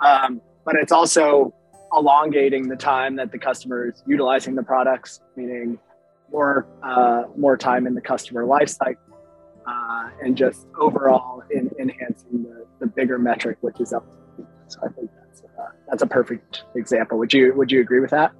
[0.00, 1.54] Um, but it's also
[1.92, 5.78] elongating the time that the customer is utilizing the products, meaning
[6.30, 8.96] more uh, more time in the customer lifecycle,
[9.66, 14.04] uh, and just overall in, enhancing the, the bigger metric, which is up
[14.68, 17.18] so I think that's uh, that's a perfect example.
[17.18, 18.32] Would you would you agree with that?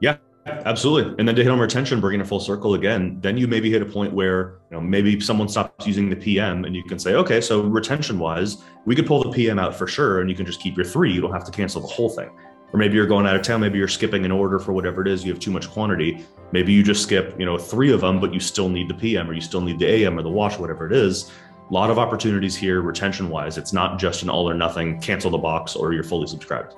[0.00, 0.16] Yeah,
[0.46, 1.14] absolutely.
[1.18, 3.82] And then to hit on retention, bringing it full circle again, then you maybe hit
[3.82, 7.14] a point where you know maybe someone stops using the PM, and you can say,
[7.14, 10.46] okay, so retention wise, we could pull the PM out for sure, and you can
[10.46, 11.12] just keep your three.
[11.12, 12.30] You don't have to cancel the whole thing.
[12.72, 13.60] Or maybe you're going out of town.
[13.60, 15.24] Maybe you're skipping an order for whatever it is.
[15.24, 16.24] You have too much quantity.
[16.50, 19.30] Maybe you just skip, you know, three of them, but you still need the PM
[19.30, 21.30] or you still need the AM or the wash, whatever it is
[21.68, 23.56] a lot of opportunities here retention wise.
[23.56, 26.74] It's not just an all or nothing, cancel the box or you're fully subscribed.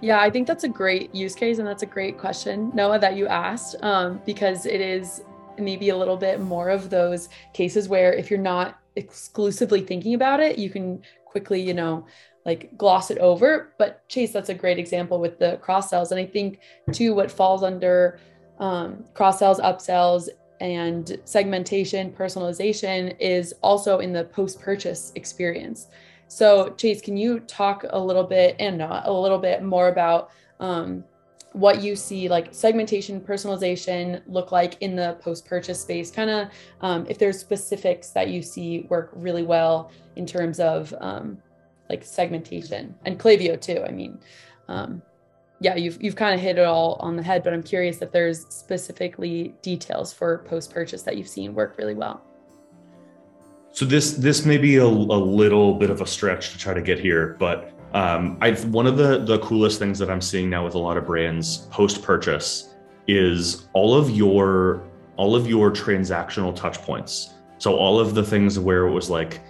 [0.00, 3.16] Yeah, I think that's a great use case and that's a great question, Noah, that
[3.16, 5.22] you asked, um, because it is
[5.58, 10.40] maybe a little bit more of those cases where if you're not exclusively thinking about
[10.40, 12.04] it, you can quickly, you know,
[12.44, 13.72] like gloss it over.
[13.78, 16.10] But Chase, that's a great example with the cross sells.
[16.10, 16.58] And I think
[16.92, 18.18] too, what falls under
[18.58, 20.28] um, cross sells, upsells,
[20.62, 25.88] and segmentation, personalization is also in the post purchase experience.
[26.28, 30.30] So, Chase, can you talk a little bit and uh, a little bit more about
[30.60, 31.02] um,
[31.50, 36.12] what you see like segmentation, personalization look like in the post purchase space?
[36.12, 36.48] Kind of
[36.80, 41.38] um, if there's specifics that you see work really well in terms of um,
[41.90, 43.82] like segmentation and Klaviyo too.
[43.84, 44.20] I mean,
[44.68, 45.02] um,
[45.62, 48.10] yeah, you've you've kind of hit it all on the head, but I'm curious if
[48.10, 52.22] there's specifically details for post purchase that you've seen work really well.
[53.70, 56.82] So this this may be a, a little bit of a stretch to try to
[56.82, 60.64] get here, but um, I one of the the coolest things that I'm seeing now
[60.64, 62.74] with a lot of brands post purchase
[63.06, 64.82] is all of your
[65.16, 67.34] all of your transactional touch points.
[67.58, 69.40] So all of the things where it was like,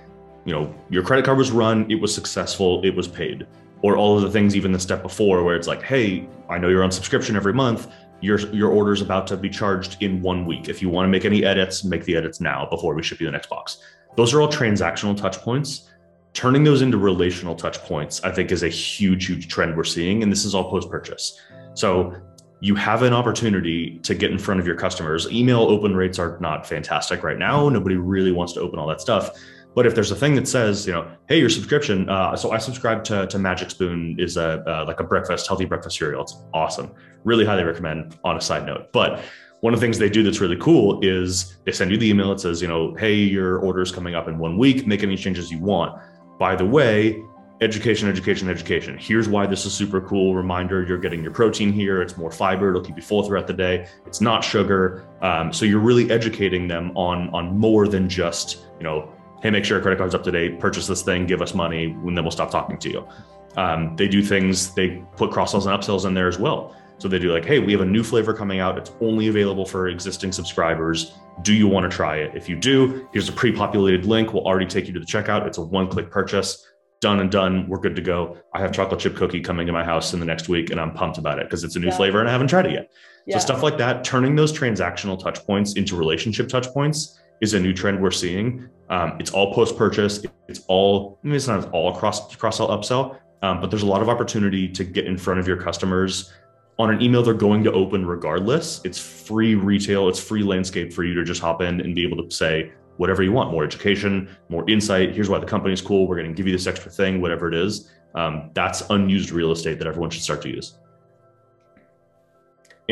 [0.44, 3.46] you know, your credit card was run, it was successful, it was paid
[3.82, 6.68] or all of the things even the step before where it's like hey i know
[6.68, 7.88] you're on subscription every month.
[8.20, 10.68] Your your order is about to be charged in one week.
[10.68, 13.26] If you want to make any edits make the edits now before we ship you
[13.26, 13.78] the next box.
[14.16, 15.88] Those are all transactional touch points.
[16.32, 20.22] Turning those into relational touch points i think is a huge huge trend we're seeing
[20.22, 21.38] and this is all post purchase
[21.74, 22.14] so
[22.62, 25.28] you have an opportunity to get in front of your customers.
[25.32, 27.68] Email open rates are not fantastic right now.
[27.68, 29.36] Nobody really wants to open all that stuff
[29.74, 32.58] but if there's a thing that says, you know, hey, your subscription, uh, so I
[32.58, 36.22] subscribe to, to Magic Spoon is a uh, like a breakfast, healthy breakfast cereal.
[36.22, 36.92] It's awesome.
[37.24, 38.92] Really highly recommend on a side note.
[38.92, 39.22] But
[39.60, 42.30] one of the things they do that's really cool is they send you the email
[42.30, 44.86] that says, you know, hey, your order is coming up in one week.
[44.86, 45.98] Make any changes you want.
[46.38, 47.22] By the way,
[47.62, 48.98] education, education, education.
[48.98, 50.34] Here's why this is super cool.
[50.34, 52.02] Reminder: you're getting your protein here.
[52.02, 52.70] It's more fiber.
[52.70, 53.86] It'll keep you full throughout the day.
[54.04, 55.06] It's not sugar.
[55.22, 59.10] Um, so you're really educating them on on more than just you know
[59.42, 61.84] hey, make sure your credit card's up to date, purchase this thing, give us money,
[61.84, 63.08] and then we'll stop talking to you.
[63.56, 66.76] Um, they do things, they put cross sells and upsells in there as well.
[66.98, 68.78] So they do like, hey, we have a new flavor coming out.
[68.78, 71.12] It's only available for existing subscribers.
[71.42, 72.36] Do you want to try it?
[72.36, 74.32] If you do, here's a pre populated link.
[74.32, 75.44] We'll already take you to the checkout.
[75.44, 76.64] It's a one click purchase.
[77.00, 77.66] Done and done.
[77.68, 78.38] We're good to go.
[78.54, 80.92] I have chocolate chip cookie coming to my house in the next week, and I'm
[80.92, 81.96] pumped about it because it's a new yeah.
[81.96, 82.92] flavor and I haven't tried it yet.
[83.26, 83.38] Yeah.
[83.38, 87.60] So, stuff like that, turning those transactional touch points into relationship touch points is a
[87.60, 88.68] new trend we're seeing.
[88.92, 90.22] Um, it's all post purchase.
[90.48, 93.86] It's all I mean, it's not all cross cross sell upsell, um, but there's a
[93.86, 96.30] lot of opportunity to get in front of your customers
[96.78, 98.82] on an email they're going to open regardless.
[98.84, 100.10] It's free retail.
[100.10, 103.22] It's free landscape for you to just hop in and be able to say whatever
[103.22, 105.14] you want, more education, more insight.
[105.14, 106.06] Here's why the company's cool.
[106.06, 107.90] We're going to give you this extra thing, whatever it is.
[108.14, 110.78] Um, that's unused real estate that everyone should start to use.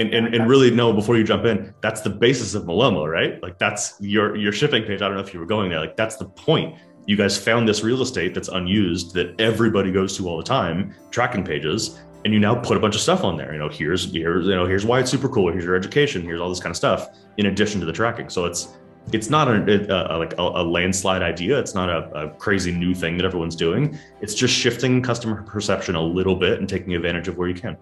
[0.01, 3.43] And, and, and really no before you jump in that's the basis of Malomo right?
[3.43, 5.03] Like that's your your shipping page.
[5.03, 5.81] I don't know if you were going there.
[5.81, 6.79] Like that's the point.
[7.07, 10.95] You guys found this real estate that's unused that everybody goes to all the time
[11.11, 13.53] tracking pages and you now put a bunch of stuff on there.
[13.53, 15.53] You know here's here's you know here's why it's super cool.
[15.53, 16.23] Here's your education.
[16.23, 18.29] Here's all this kind of stuff in addition to the tracking.
[18.29, 18.77] So it's
[19.13, 21.59] it's not a, a, a uh, uh, like a, a, landslide idea.
[21.59, 23.99] It's not a, crazy new thing that everyone's doing.
[24.21, 27.77] It's just shifting customer perception a little bit and taking advantage of where you can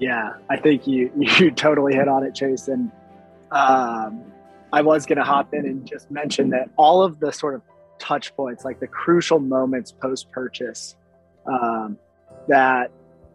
[0.00, 2.66] yeah, I think you you totally hit on it, Chase.
[2.66, 2.90] And
[3.52, 4.24] um,
[4.72, 7.62] I was going to hop in and just mention that all of the sort of
[7.98, 10.96] touch points, like the crucial moments post purchase,
[11.46, 11.98] um,
[12.48, 12.90] that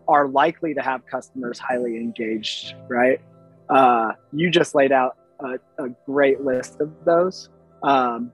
[0.07, 2.73] are likely to have customers highly engaged.
[2.89, 3.21] Right?
[3.69, 7.49] Uh, you just laid out a, a great list of those.
[7.83, 8.31] Um,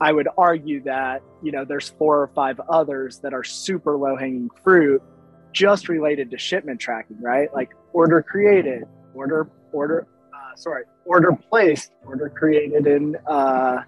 [0.00, 4.14] I would argue that you know there's four or five others that are super low
[4.14, 5.02] hanging fruit
[5.58, 7.52] just related to shipment tracking, right?
[7.52, 13.82] Like order created, order order uh, sorry, order placed, order created in uh,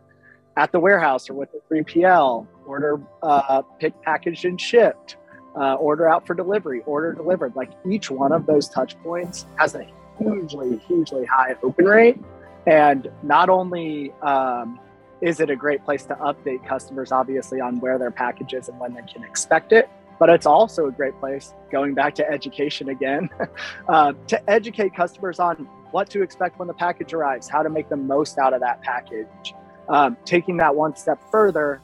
[0.56, 5.16] at the warehouse or with the 3PL, order uh, picked, packaged, and shipped,
[5.56, 7.54] uh, order out for delivery, order delivered.
[7.54, 9.87] Like each one of those touch points has a
[10.18, 12.18] hugely, hugely high open rate.
[12.66, 14.80] And not only um,
[15.20, 18.78] is it a great place to update customers, obviously, on where their package is and
[18.80, 19.88] when they can expect it,
[20.20, 23.28] but it's also a great place, going back to education again,
[23.88, 25.56] uh, to educate customers on
[25.92, 28.80] what to expect when the package arrives, how to make the most out of that
[28.83, 29.54] package.
[29.88, 31.80] Um, taking that one step further,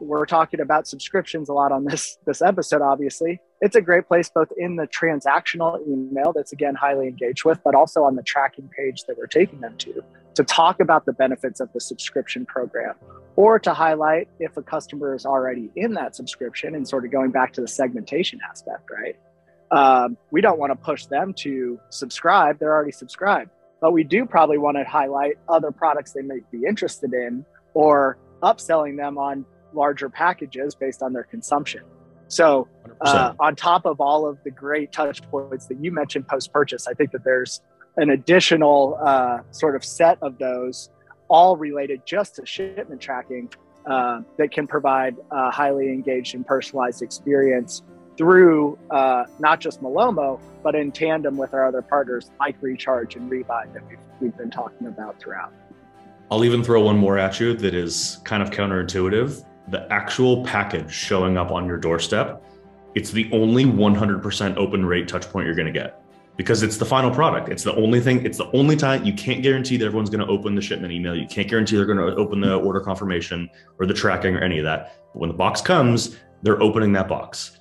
[0.00, 4.30] we're talking about subscriptions a lot on this this episode obviously it's a great place
[4.32, 8.70] both in the transactional email that's again highly engaged with but also on the tracking
[8.76, 10.04] page that we're taking them to
[10.34, 12.94] to talk about the benefits of the subscription program
[13.36, 17.30] or to highlight if a customer is already in that subscription and sort of going
[17.30, 19.16] back to the segmentation aspect, right?
[19.70, 23.50] Um, we don't want to push them to subscribe, they're already subscribed.
[23.80, 28.18] But we do probably want to highlight other products they may be interested in or
[28.42, 31.82] upselling them on larger packages based on their consumption.
[32.28, 32.68] So,
[33.00, 36.86] uh, on top of all of the great touch points that you mentioned post purchase,
[36.86, 37.62] I think that there's
[37.98, 40.90] an additional uh, sort of set of those,
[41.28, 43.50] all related just to shipment tracking,
[43.86, 47.82] uh, that can provide a highly engaged and personalized experience
[48.16, 53.30] through uh, not just Malomo, but in tandem with our other partners like Recharge and
[53.30, 55.52] Rebuy that we've, we've been talking about throughout.
[56.30, 59.44] I'll even throw one more at you that is kind of counterintuitive.
[59.68, 62.42] The actual package showing up on your doorstep,
[62.94, 66.02] it's the only 100% open rate touch point you're going to get
[66.38, 67.48] because it's the final product.
[67.48, 70.32] It's the only thing, it's the only time you can't guarantee that everyone's going to
[70.32, 71.14] open the shipment email.
[71.14, 74.58] You can't guarantee they're going to open the order confirmation or the tracking or any
[74.60, 74.94] of that.
[75.12, 77.58] But when the box comes, they're opening that box.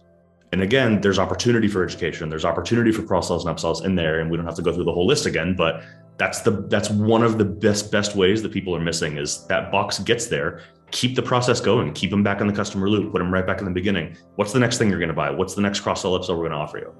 [0.53, 2.30] And again, there's opportunity for education.
[2.30, 4.71] There's opportunity for cross sells and upsells in there, and we don't have to go
[4.71, 5.55] through the whole list again.
[5.55, 5.84] But
[6.17, 9.71] that's the that's one of the best best ways that people are missing is that
[9.71, 10.61] box gets there.
[10.91, 11.93] Keep the process going.
[11.93, 13.11] Keep them back in the customer loop.
[13.11, 14.15] Put them right back in the beginning.
[14.36, 15.32] What's the next thing you're going to buy?
[15.32, 16.95] What's the next cross sell upsell we're going to offer you?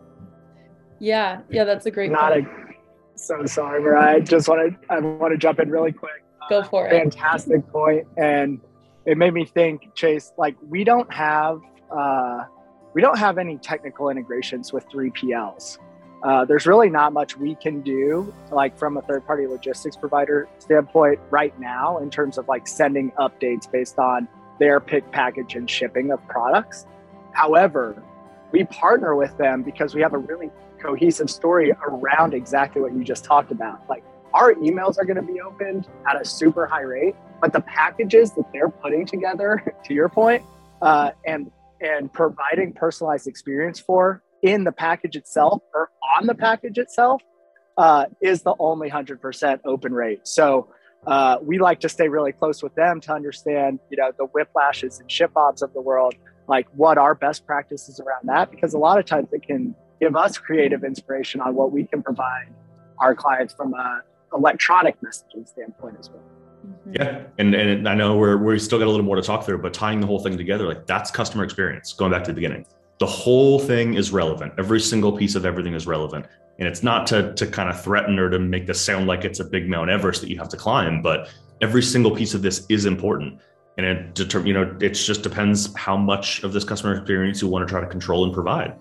[1.00, 2.12] Yeah, yeah, that's a great.
[2.12, 2.48] Not point.
[2.48, 3.18] a.
[3.18, 4.18] So sorry, Mariah.
[4.18, 6.24] I just want to I want to jump in really quick.
[6.50, 7.00] Go for uh, it.
[7.00, 8.60] Fantastic point, and
[9.06, 10.32] it made me think, Chase.
[10.38, 12.46] Like we don't have uh,
[12.94, 15.78] we don't have any technical integrations with 3PLs.
[16.24, 21.20] Uh, there's really not much we can do, like from a third-party logistics provider standpoint,
[21.30, 24.28] right now in terms of like sending updates based on
[24.60, 26.88] their pick, package, and shipping of products.
[27.34, 28.02] However,
[28.52, 33.04] we partner with them because we have a really cohesive story around exactly what you
[33.04, 33.82] just talked about.
[33.90, 34.04] Like
[34.34, 38.32] our emails are going to be opened at a super high rate, but the packages
[38.32, 40.44] that they're putting together, to your point,
[40.82, 46.78] uh, and and providing personalized experience for in the package itself or on the package
[46.78, 47.22] itself
[47.78, 50.28] uh, is the only 100% open rate.
[50.28, 50.70] So
[51.06, 55.00] uh, we like to stay really close with them to understand, you know, the whiplashes
[55.00, 56.16] and ShipBobs of the world,
[56.48, 60.16] like what our best practices around that, because a lot of times it can give
[60.16, 62.48] us creative inspiration on what we can provide
[63.00, 64.02] our clients from a
[64.34, 66.22] electronic messaging standpoint as well.
[66.66, 66.94] Mm-hmm.
[66.94, 69.60] Yeah, and and I know we're we still got a little more to talk through,
[69.60, 71.94] but tying the whole thing together, like that's customer experience.
[71.94, 72.66] Going back to the beginning,
[73.00, 74.54] the whole thing is relevant.
[74.58, 76.26] Every single piece of everything is relevant,
[76.60, 79.40] and it's not to to kind of threaten or to make this sound like it's
[79.40, 81.30] a big Mount Everest that you have to climb, but
[81.62, 83.40] every single piece of this is important.
[83.78, 87.48] And it deter- you know, it just depends how much of this customer experience you
[87.48, 88.76] want to try to control and provide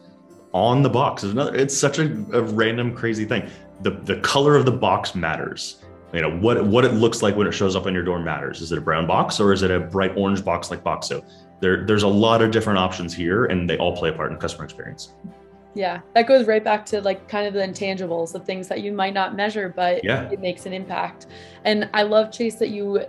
[0.57, 1.23] on the box.
[1.23, 3.49] Is another it's such a, a, random crazy thing.
[3.83, 5.83] The the color of the box matters.
[6.15, 8.63] You know what what it looks like when it shows up on your door matters.
[8.63, 11.23] Is it a brown box or is it a bright orange box like Bokksu?
[11.61, 14.39] There there's a lot of different options here and they all play a part in
[14.39, 15.13] customer experience
[15.77, 18.91] yeah that goes right back to like kind of the intangibles the things that you
[18.91, 20.29] might not measure but yeah.
[20.31, 21.27] it makes an impact.
[21.65, 23.05] And i love chase that you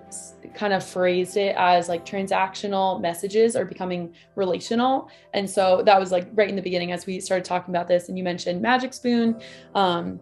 [0.53, 5.09] kind of phrased it as like transactional messages are becoming relational.
[5.33, 8.09] And so that was like right in the beginning as we started talking about this
[8.09, 9.39] and you mentioned magic spoon.
[9.75, 10.19] Um,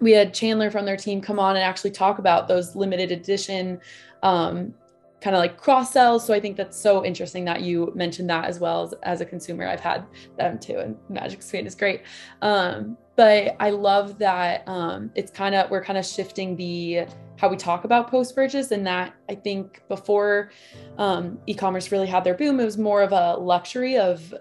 [0.00, 3.80] we had chandler from their team come on and actually talk about those limited edition
[4.22, 4.74] um,
[5.20, 6.24] kind of like cross sells.
[6.24, 9.24] So I think that's so interesting that you mentioned that as well as, as a
[9.24, 9.66] consumer.
[9.66, 10.04] I've had
[10.36, 12.02] them too, and Magic Spoon is great.
[12.42, 17.06] Um, but I love that um, it's kind of we're kind of shifting the
[17.36, 20.50] how we talk about post purchase, and that I think before
[20.98, 24.34] um, e-commerce really had their boom, it was more of a luxury of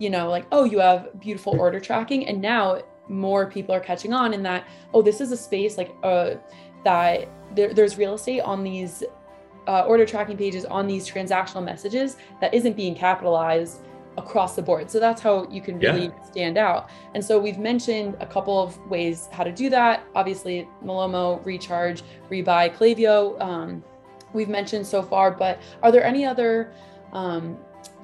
[0.00, 4.12] you know like oh you have beautiful order tracking, and now more people are catching
[4.14, 6.30] on in that oh this is a space like uh,
[6.84, 9.04] that there, there's real estate on these
[9.66, 13.80] uh, order tracking pages on these transactional messages that isn't being capitalized
[14.16, 14.90] across the board.
[14.90, 16.22] So that's how you can really yeah.
[16.22, 16.90] stand out.
[17.14, 20.04] And so we've mentioned a couple of ways how to do that.
[20.14, 23.82] Obviously, Malomo, Recharge, Rebuy, Klaviyo, um,
[24.32, 26.72] we've mentioned so far, but are there any other
[27.12, 27.56] um,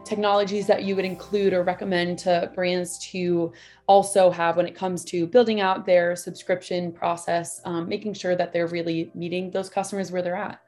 [0.04, 3.52] technologies that you would include or recommend to brands to
[3.86, 8.52] also have when it comes to building out their subscription process, um, making sure that
[8.52, 10.60] they're really meeting those customers where they're at?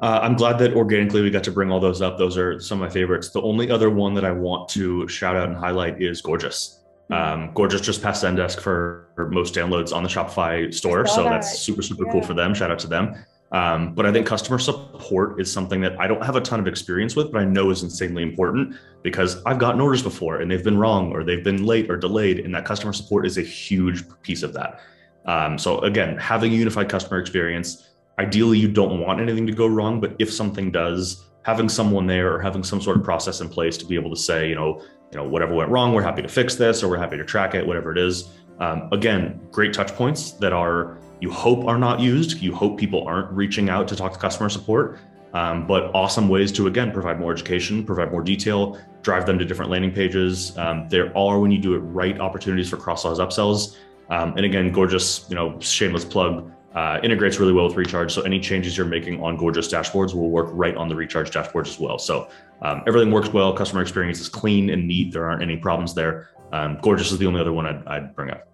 [0.00, 2.18] Uh, I'm glad that organically we got to bring all those up.
[2.18, 3.30] Those are some of my favorites.
[3.30, 6.80] The only other one that I want to shout out and highlight is Gorgias.
[7.08, 7.14] Hmm.
[7.14, 11.06] Um, Gorgias just passed Zendesk for most downloads on the Shopify store.
[11.06, 11.30] So that.
[11.30, 12.12] that's super, super yeah.
[12.12, 12.54] cool for them.
[12.54, 13.14] Shout out to them.
[13.50, 16.66] Um, but I think customer support is something that I don't have a ton of
[16.66, 20.62] experience with, but I know is insanely important because I've gotten orders before and they've
[20.62, 22.40] been wrong or they've been late or delayed.
[22.40, 24.80] And that customer support is a huge piece of that.
[25.24, 27.87] Um, so again, having a unified customer experience,
[28.18, 32.32] ideally you don't want anything to go wrong but if something does having someone there
[32.34, 34.82] or having some sort of process in place to be able to say you know
[35.10, 37.54] you know whatever went wrong we're happy to fix this or we're happy to track
[37.54, 42.00] it whatever it is um, again great touch points that are you hope are not
[42.00, 44.98] used you hope people aren't reaching out to talk to customer support
[45.34, 49.44] um, but awesome ways to again provide more education, provide more detail, drive them to
[49.44, 50.56] different landing pages.
[50.56, 53.76] Um, there are when you do it right opportunities for cross sells, upsells,
[54.10, 56.50] um, and again, Gorgias, you know, shameless plug.
[56.78, 58.12] Uh, integrates really well with Recharge.
[58.12, 61.66] So any changes you're making on Gorgias dashboards will work right on the Recharge dashboards
[61.66, 61.98] as well.
[61.98, 62.28] So
[62.62, 63.52] um, everything works well.
[63.52, 65.12] Customer experience is clean and neat.
[65.12, 66.28] There aren't any problems there.
[66.52, 68.46] Um, Gorgias is the only other one I'd, I'd bring up.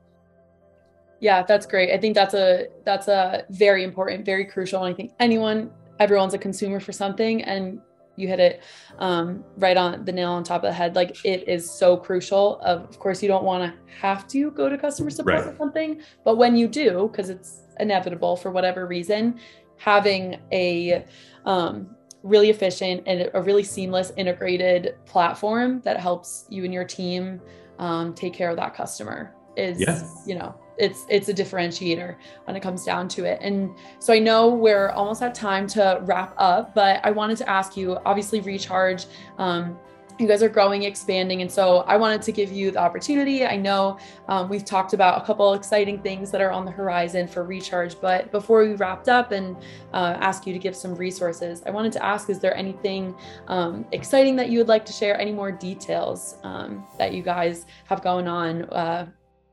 [1.20, 1.92] Yeah, that's great.
[1.92, 4.82] I think that's a that's a very important, very crucial.
[4.84, 7.78] And I think anyone, everyone's a consumer for something, and
[8.16, 8.62] you hit it
[9.00, 10.96] um, right on the nail on top of the head.
[10.96, 12.58] Like it is so crucial.
[12.60, 15.46] Of, of course, you don't want to have to go to customer support right.
[15.52, 19.38] or something, but when you do, because it's inevitable for whatever reason,
[19.76, 21.04] having a
[21.44, 27.40] um, really efficient and a really seamless integrated platform that helps you and your team
[27.78, 30.08] um, take care of that customer is, yeah.
[30.26, 33.70] you know, it's it's a differentiator when it comes down to it and
[34.00, 37.76] so i know we're almost at time to wrap up but i wanted to ask
[37.76, 39.06] you obviously recharge
[39.38, 39.78] um,
[40.18, 43.56] you guys are growing expanding and so i wanted to give you the opportunity i
[43.56, 43.98] know
[44.28, 48.00] um, we've talked about a couple exciting things that are on the horizon for recharge
[48.00, 49.56] but before we wrapped up and
[49.92, 53.14] uh, ask you to give some resources i wanted to ask is there anything
[53.48, 57.66] um, exciting that you would like to share any more details um, that you guys
[57.86, 59.06] have going on uh,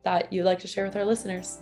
[0.03, 1.59] that you'd like to share with our listeners?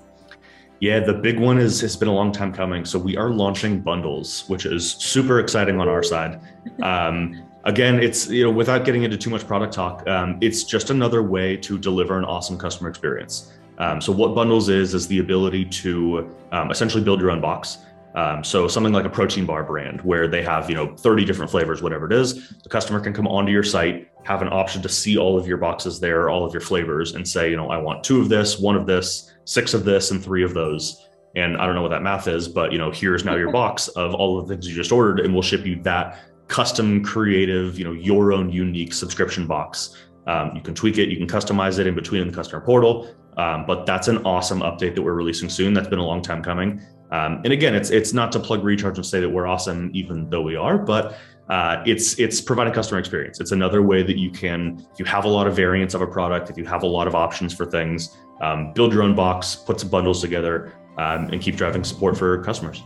[0.79, 2.85] Yeah, the big one is it's been a long time coming.
[2.85, 6.41] So we are launching bundles, which is super exciting on our side.
[6.83, 10.89] Um, again, it's you know without getting into too much product talk, um, it's just
[10.89, 13.53] another way to deliver an awesome customer experience.
[13.77, 17.79] Um, so what bundles is is the ability to um, essentially build your own box.
[18.15, 21.49] Um, so something like a protein bar brand where they have, you know, 30 different
[21.49, 24.89] flavors, whatever it is, the customer can come onto your site, have an option to
[24.89, 27.77] see all of your boxes there, all of your flavors and say, you know, I
[27.77, 31.07] want two of this, one of this, six of this, and three of those.
[31.35, 33.87] And I don't know what that math is, but you know, here's now your box
[33.89, 36.19] of all of the things you just ordered, and we'll ship you that
[36.49, 39.95] custom creative, you know, your own unique subscription box.
[40.27, 43.15] Um, you can tweak it, you can customize it in between in the customer portal.
[43.37, 45.73] Um, but that's an awesome update that we're releasing soon.
[45.73, 46.81] That's been a long time coming.
[47.11, 50.29] Um, and again, it's it's not to plug recharge and say that we're awesome, even
[50.29, 51.17] though we are, but
[51.49, 53.39] uh, it's it's providing customer experience.
[53.39, 56.07] It's another way that you can, if you have a lot of variants of a
[56.07, 59.55] product, if you have a lot of options for things, um, build your own box,
[59.55, 62.83] put some bundles together, um, and keep driving support for customers.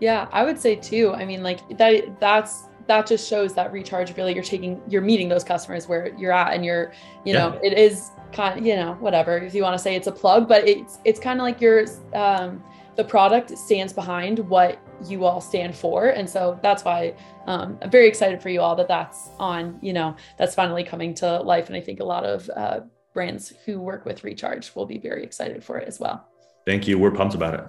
[0.00, 1.12] Yeah, I would say too.
[1.14, 5.28] I mean, like that that's that just shows that recharge really you're taking you're meeting
[5.28, 6.92] those customers where you're at and you're
[7.24, 7.70] you know yeah.
[7.70, 10.48] it is kind of you know whatever if you want to say it's a plug
[10.48, 12.62] but it's it's kind of like you're um
[12.96, 17.14] the product stands behind what you all stand for and so that's why
[17.46, 21.14] um, i'm very excited for you all that that's on you know that's finally coming
[21.14, 22.80] to life and i think a lot of uh,
[23.12, 26.26] brands who work with recharge will be very excited for it as well
[26.64, 27.66] thank you we're pumped about it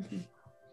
[0.00, 0.18] mm-hmm.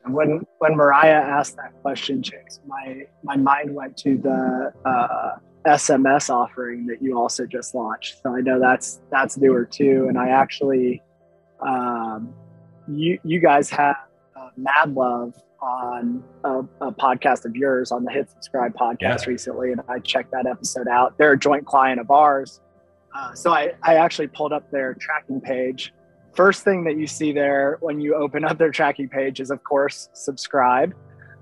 [0.07, 5.35] When when mariah asked that question chase my my mind went to the uh,
[5.67, 10.17] sms offering that you also just launched so i know that's that's newer too and
[10.17, 11.01] i actually
[11.61, 12.33] um,
[12.87, 13.95] you you guys have
[14.35, 19.25] uh, Mad Love on a, a, podcast of yours on the Hit Subscribe podcast yeah.
[19.27, 21.17] recently, and I checked that episode out.
[21.17, 22.61] They're a joint client of ours,
[23.15, 25.93] uh, so I I actually pulled up their tracking page.
[26.33, 29.63] First thing that you see there when you open up their tracking page is, of
[29.63, 30.93] course, subscribe.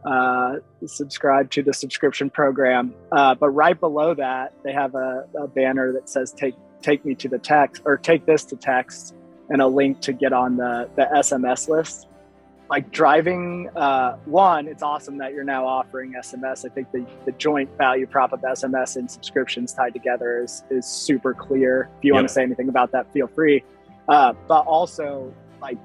[0.06, 2.94] Uh, subscribe to the subscription program.
[3.12, 7.16] Uh, but right below that, they have a, a banner that says "Take take me
[7.16, 9.14] to the text" or "Take this to text."
[9.50, 12.08] and a link to get on the, the SMS list.
[12.70, 16.66] Like driving, uh, one, it's awesome that you're now offering SMS.
[16.66, 20.86] I think the, the joint value prop of SMS and subscriptions tied together is, is
[20.86, 21.90] super clear.
[21.98, 22.18] If you yep.
[22.18, 23.64] want to say anything about that, feel free.
[24.10, 25.32] Uh, but also,
[25.62, 25.78] like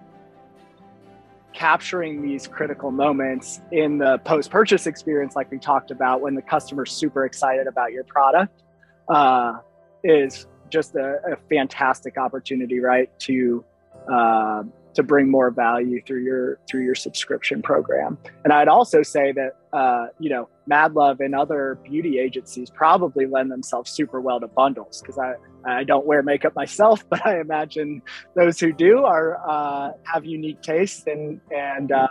[1.53, 6.43] capturing these critical moments in the post purchase experience, like we talked about, when the
[6.43, 8.63] customer's super excited about your product,
[9.09, 9.59] uh,
[10.03, 13.09] is just a, a fantastic opportunity, right?
[13.21, 13.65] To
[14.11, 14.63] uh,
[14.95, 18.19] to bring more value through your through your subscription program.
[18.45, 23.27] And I'd also say that uh, you know Mad Love and other beauty agencies probably
[23.27, 25.35] lend themselves super well to bundles because I
[25.65, 28.03] I don't wear makeup myself, but I imagine
[28.35, 32.09] those who do are uh, have unique tastes and and uh,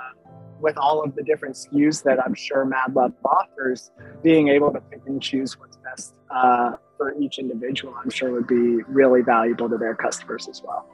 [0.64, 3.92] with all of the different SKUs that I'm sure Mad Love offers,
[4.24, 8.48] being able to pick and choose what's best uh, for each individual, I'm sure would
[8.48, 10.88] be really valuable to their customers as well.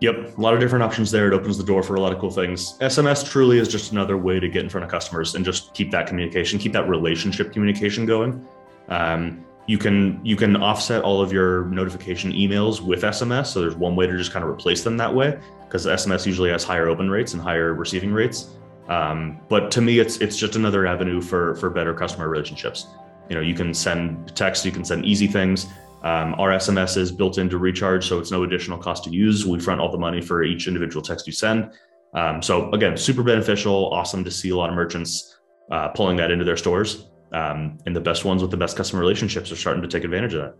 [0.00, 1.28] Yep, a lot of different options there.
[1.28, 2.76] It opens the door for a lot of cool things.
[2.80, 5.90] SMS truly is just another way to get in front of customers and just keep
[5.90, 8.46] that communication, keep that relationship communication going.
[8.88, 13.46] Um, you can you can offset all of your notification emails with SMS.
[13.46, 16.50] So there's one way to just kind of replace them that way because SMS usually
[16.50, 18.50] has higher open rates and higher receiving rates.
[18.88, 22.86] Um, but to me, it's it's just another avenue for for better customer relationships.
[23.28, 25.66] You know, you can send text, you can send easy things.
[26.06, 29.44] Um, our SMS is built into Recharge, so it's no additional cost to use.
[29.44, 31.72] We front all the money for each individual text you send.
[32.14, 33.92] Um, so again, super beneficial.
[33.92, 35.36] Awesome to see a lot of merchants
[35.72, 37.08] uh, pulling that into their stores.
[37.32, 40.32] Um, and the best ones with the best customer relationships are starting to take advantage
[40.34, 40.54] of that.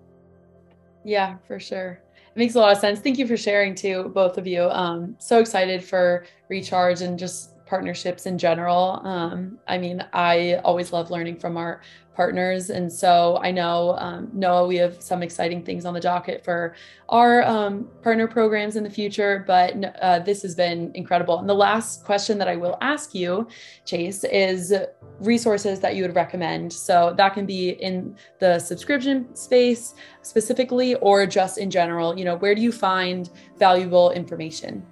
[1.05, 2.03] Yeah, for sure.
[2.35, 2.99] It makes a lot of sense.
[2.99, 4.65] Thank you for sharing too, both of you.
[4.65, 9.01] Um, so excited for Recharge and just partnerships in general.
[9.05, 11.83] Um, I mean, I always love learning from our
[12.15, 12.71] partners.
[12.71, 16.75] And so I know, um, Noah, we have some exciting things on the docket for
[17.11, 21.39] our um, partner programs in the future, but uh, this has been incredible.
[21.39, 23.47] And the last question that I will ask you,
[23.85, 24.73] Chase, is
[25.21, 26.73] resources that you would recommend.
[26.73, 32.19] So that can be in the subscription space specifically, or just in general.
[32.19, 34.85] You know, where do you find valuable information?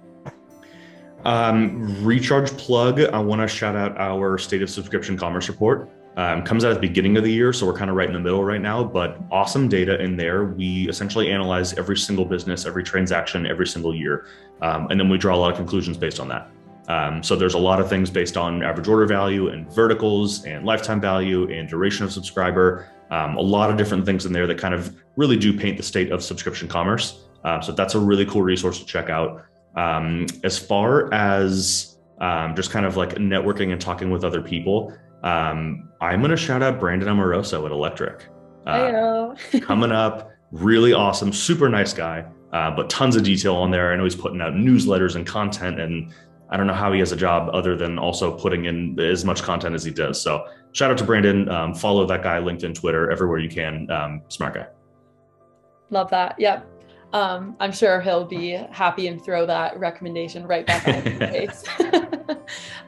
[1.25, 3.01] Um, recharge plug.
[3.01, 5.89] I want to shout out our state of subscription commerce report.
[6.17, 8.13] Um, comes out at the beginning of the year, so we're kind of right in
[8.13, 10.45] the middle right now, but awesome data in there.
[10.45, 14.27] We essentially analyze every single business, every transaction, every single year,
[14.61, 16.49] um, and then we draw a lot of conclusions based on that.
[16.87, 20.65] Um, so there's a lot of things based on average order value and verticals and
[20.65, 22.87] lifetime value and duration of subscriber.
[23.09, 25.83] Um, a lot of different things in there that kind of really do paint the
[25.83, 27.25] state of subscription commerce.
[27.43, 29.43] Uh, so that's a really cool resource to check out.
[29.75, 34.93] Um, as far as um, just kind of like networking and talking with other people,
[35.23, 38.25] um, I'm going to shout out Brandon Amoroso at Electric.
[38.65, 43.91] Uh, coming up, really awesome, super nice guy, uh, but tons of detail on there.
[43.91, 46.13] I know he's putting out newsletters and content, and
[46.49, 49.43] I don't know how he has a job other than also putting in as much
[49.43, 50.21] content as he does.
[50.21, 51.49] So shout out to Brandon.
[51.49, 53.89] Um, follow that guy, LinkedIn, Twitter, everywhere you can.
[53.91, 54.67] Um, smart guy.
[55.89, 56.35] Love that.
[56.39, 56.74] Yep
[57.13, 61.63] um, I'm sure he'll be happy and throw that recommendation right back on his face.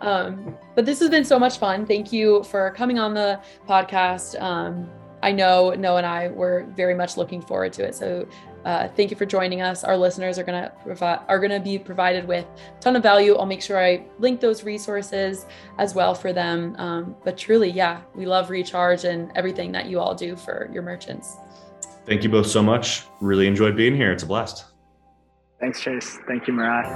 [0.01, 1.85] um, but this has been so much fun.
[1.85, 4.41] Thank you for coming on the podcast.
[4.41, 4.89] Um,
[5.23, 7.95] I know Noah and I were very much looking forward to it.
[7.95, 8.27] So
[8.65, 9.83] uh, thank you for joining us.
[9.83, 13.35] Our listeners are gonna provide are gonna be provided with a ton of value.
[13.35, 15.45] I'll make sure I link those resources
[15.77, 16.75] as well for them.
[16.77, 20.83] Um, but truly, yeah, we love Recharge and everything that you all do for your
[20.83, 21.37] merchants.
[22.07, 23.03] Thank you both so much.
[23.19, 24.13] Really enjoyed being here.
[24.13, 24.63] It's a blast.
[25.59, 26.17] Thanks, Chase.
[26.25, 26.87] Thank you, Mariah.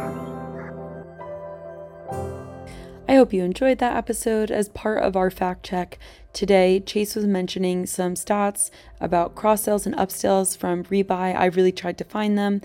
[3.09, 4.51] I hope you enjoyed that episode.
[4.51, 5.99] As part of our fact check
[6.31, 11.35] today, Chase was mentioning some stats about cross sales and upsells from Rebuy.
[11.35, 12.61] I really tried to find them,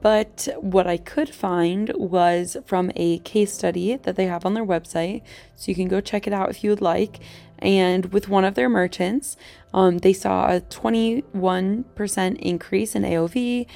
[0.00, 4.64] but what I could find was from a case study that they have on their
[4.64, 5.22] website.
[5.56, 7.18] So you can go check it out if you would like.
[7.60, 9.36] And with one of their merchants,
[9.74, 13.66] um, they saw a 21% increase in AOV.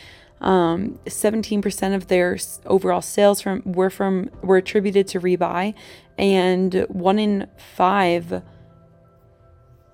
[0.41, 5.73] Um, 17% of their overall sales from were from were attributed to rebuy,
[6.19, 8.43] and one in five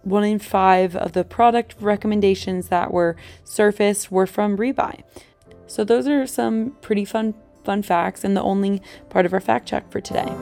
[0.02, 3.14] one in five of the product recommendations that were
[3.44, 5.02] surfaced were from rebuy.
[5.66, 7.34] So those are some pretty fun
[7.64, 8.80] fun facts and the only
[9.10, 10.32] part of our fact check for today.